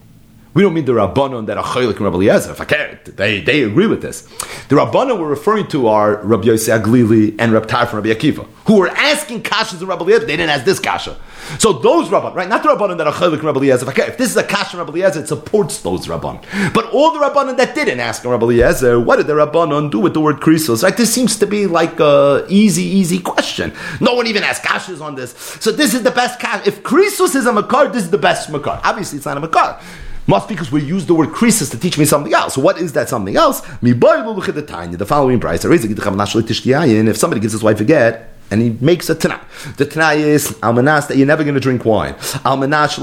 [0.57, 2.53] We don't mean the Rabbanon that are Chaylik and Rabbi Eliezer.
[2.53, 4.23] If I care, they, they agree with this.
[4.69, 8.78] The Rabbanon we're referring to are Rabbi Yossi HaGlili and Rabbi Tarfon Rabbi Akiva, who
[8.78, 10.24] were asking Kashas and Rabbi Eliezer.
[10.24, 11.20] They didn't ask this Kasha.
[11.59, 12.49] So those Rabban, right?
[12.49, 13.87] Not the Rabbanon that are Chaylik and Rabbi Eliezer.
[13.87, 16.43] If, if this is a Kasha Rabbi Eliezer, it supports those Rabban.
[16.73, 20.15] But all the Rabbanon that didn't ask Rabbi Eliezer, what did the Rabbanon do with
[20.15, 20.83] the word Krisos?
[20.83, 20.97] Right?
[20.97, 23.74] This seems to be like a easy, easy question.
[24.01, 25.33] No one even asked Kashas on this.
[25.61, 26.66] So this is the best Kasha.
[26.66, 28.81] If Krisos is a Makar, this is the best Makar.
[28.83, 29.83] Obviously, it's not a Makar.
[30.27, 32.57] Must because we use the word krisis to teach me something else.
[32.59, 33.61] What is that something else?
[33.81, 35.65] The following price.
[35.65, 39.40] If somebody gives his wife a get, and he makes a tanah.
[39.77, 42.15] The tanah is almanas that you're never going to drink wine.
[42.15, 42.97] Almanas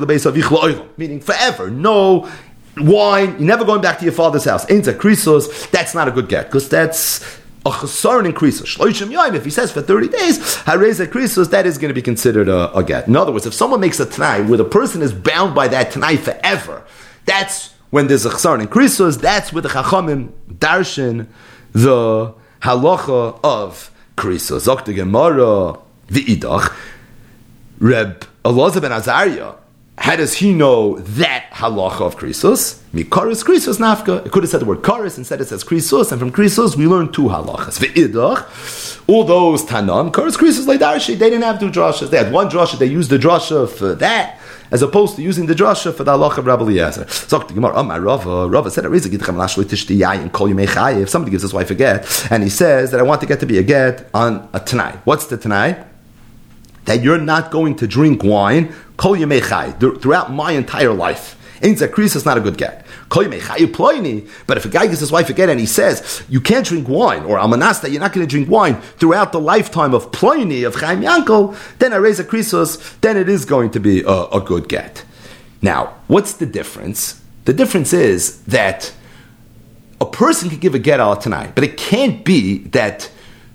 [0.00, 0.36] the base of
[0.96, 1.70] meaning forever.
[1.70, 2.28] No
[2.76, 3.30] wine.
[3.38, 4.64] You're never going back to your father's house.
[4.64, 7.37] That's not a good get because that's
[7.68, 8.76] a chesaron in krisos.
[8.76, 12.02] Shloishim yoim, if he says for 30 days, hareza krisos, that is going to be
[12.02, 13.08] considered a, a, get.
[13.08, 15.92] In other words, if someone makes a tanai where the person is bound by that
[15.92, 16.84] tanai forever,
[17.24, 21.26] that's when there's a chesaron in krisos, that's where the chachamim darshan
[21.72, 24.66] the halacha of krisos.
[24.66, 25.78] Zok Gemara,
[26.08, 26.74] the idach,
[27.78, 29.54] Reb Elazar ben Azariah,
[29.98, 32.80] how does he know that halacha of krisos?
[32.92, 34.24] Mikaris krisos nafka.
[34.24, 36.86] It could have said the word karis, instead it says krisos, and from krisos we
[36.86, 37.78] learn two halachas.
[37.78, 42.10] Ve'idach, all those tanam, karis krisos leidarshi, they didn't have two drashas.
[42.10, 44.38] They had one drasha, they used the drasha for that,
[44.70, 47.08] as opposed to using the drasha for the halacha of Rabbi Eliezer.
[47.08, 49.02] So the Gemara, my Rava, Rava said, if
[51.10, 53.46] somebody gives his wife a get, and he says that I want to get to
[53.46, 54.92] be a get on a tanai.
[55.04, 55.84] What's the tanai?
[56.84, 61.36] That you're not going to drink wine Kol Yemei throughout my entire life.
[61.62, 62.84] Ein Zakris is not a good get.
[63.08, 66.88] But if a guy gives his wife a get and he says, you can't drink
[66.88, 70.74] wine, or Almanasta, you're not going to drink wine throughout the lifetime of Ploini, of
[70.74, 74.40] Chaim Yankel, then I raise a krisos, then it is going to be a, a
[74.40, 75.04] good get.
[75.62, 77.20] Now, what's the difference?
[77.46, 78.92] The difference is that
[80.00, 83.10] a person can give a get out tonight, but it can't be that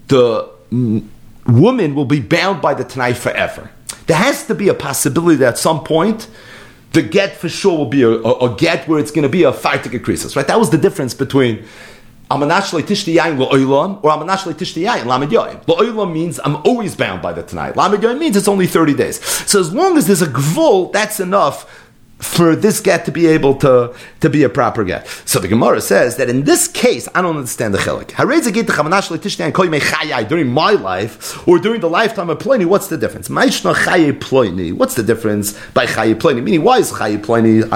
[0.07, 1.07] the mm,
[1.45, 3.69] woman will be bound by the tonight forever.
[4.07, 6.27] There has to be a possibility that at some point
[6.91, 9.43] the get for sure will be a, a, a get where it's going to be
[9.43, 10.47] a to crisis, right?
[10.47, 11.65] That was the difference between
[12.31, 15.63] I'm a Amanash tishti yayin lo'olam or Amanash tishti yayin lamed yoyim.
[15.65, 17.75] Lo'olam means I'm always bound by the tonight.
[17.75, 19.23] Lamed yoyim means it's only 30 days.
[19.23, 21.82] So as long as there's a gvul, that's enough
[22.23, 25.07] for this get to be able to, to be a proper get.
[25.25, 28.13] So the Gemara says that in this case, I don't understand the chelik.
[30.29, 33.29] During my life, or during the lifetime of Pliny, what's the difference?
[33.29, 33.61] What's
[34.95, 36.41] the difference by Chaye Pliny?
[36.41, 37.67] Meaning, why is Chaye Pliny You're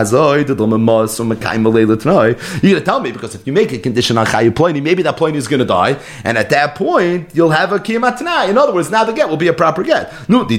[2.71, 5.17] going to tell me, because if you make a condition on Chaye Pliny, maybe that
[5.17, 8.49] Pliny is going to die, and at that point, you'll have a Kiyamatana.
[8.49, 10.11] In other words, now the get will be a proper get.
[10.29, 10.55] Maybe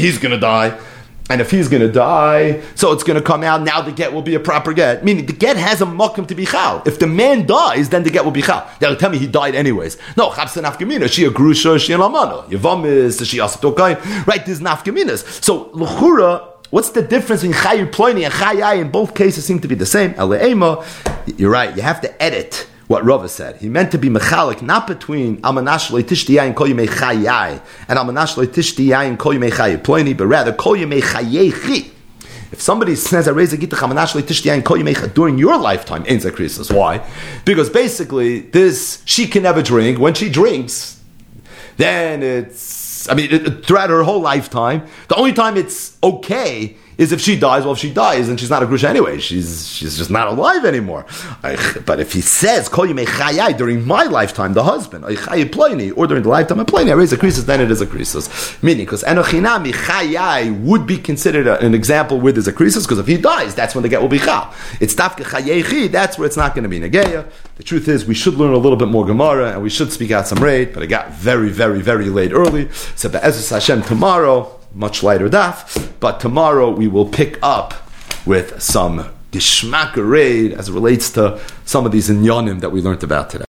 [0.00, 0.78] he's going to die
[1.28, 3.62] And if he's going to die, so it's going to come out.
[3.62, 5.04] Now the get will be a proper get.
[5.04, 6.82] Meaning the get has a makom to be chal.
[6.86, 8.70] If the man dies, then the get will be chal.
[8.78, 9.98] They'll tell me he died anyways.
[10.16, 11.10] No, chapsa nafkamina.
[11.10, 12.48] She a grusha, she a lamana.
[12.48, 14.26] Yavamis, she asatokain.
[14.26, 15.42] Right, there's nafkaminas.
[15.42, 16.52] So luchura.
[16.70, 18.80] What's the difference in chayu ploini and chayai?
[18.80, 20.14] In both cases, seem to be the same.
[21.36, 21.76] You're right.
[21.76, 23.56] You have to edit what Rava said.
[23.56, 29.18] He meant to be mechalik, not between almanash leitishti kol yimei chayai and almanash leitishti
[29.18, 31.92] kol yimei chayai ploini, but rather kol yimei.
[32.52, 36.22] If somebody says, I raise a gita chamanash leitishti kol yimei during your lifetime, ain't
[36.22, 36.72] zakrisis.
[36.72, 37.04] Why?
[37.44, 39.98] Because basically, this, she can never drink.
[39.98, 41.02] When she drinks,
[41.76, 47.20] then it's, I mean, throughout her whole lifetime, the only time it's okay is if
[47.20, 49.18] she dies, well, if she dies, then she's not a grusha anyway.
[49.18, 51.04] She's she's just not alive anymore.
[51.42, 56.60] But if he says, Kol during my lifetime, the husband, chayyplaini, or during the lifetime
[56.60, 58.62] of Pliny, I raise a krisis, then it is a krisis.
[58.62, 63.06] Meaning, because Enochinami Chayai would be considered an example where there's a krisis, because if
[63.06, 64.54] he dies, that's when the get will be Chal.
[64.80, 67.30] It's Tafke Chayechi, that's where it's not going to be Negeya.
[67.56, 70.10] The truth is, we should learn a little bit more Gemara, and we should speak
[70.10, 72.70] out some raid, but it got very, very, very late early.
[72.94, 75.92] So, Be'ezus Hashem tomorrow, much lighter daf.
[75.98, 77.74] But tomorrow we will pick up
[78.24, 79.96] with some gishmak
[80.56, 83.44] as it relates to some of these inyanim that we learned about today.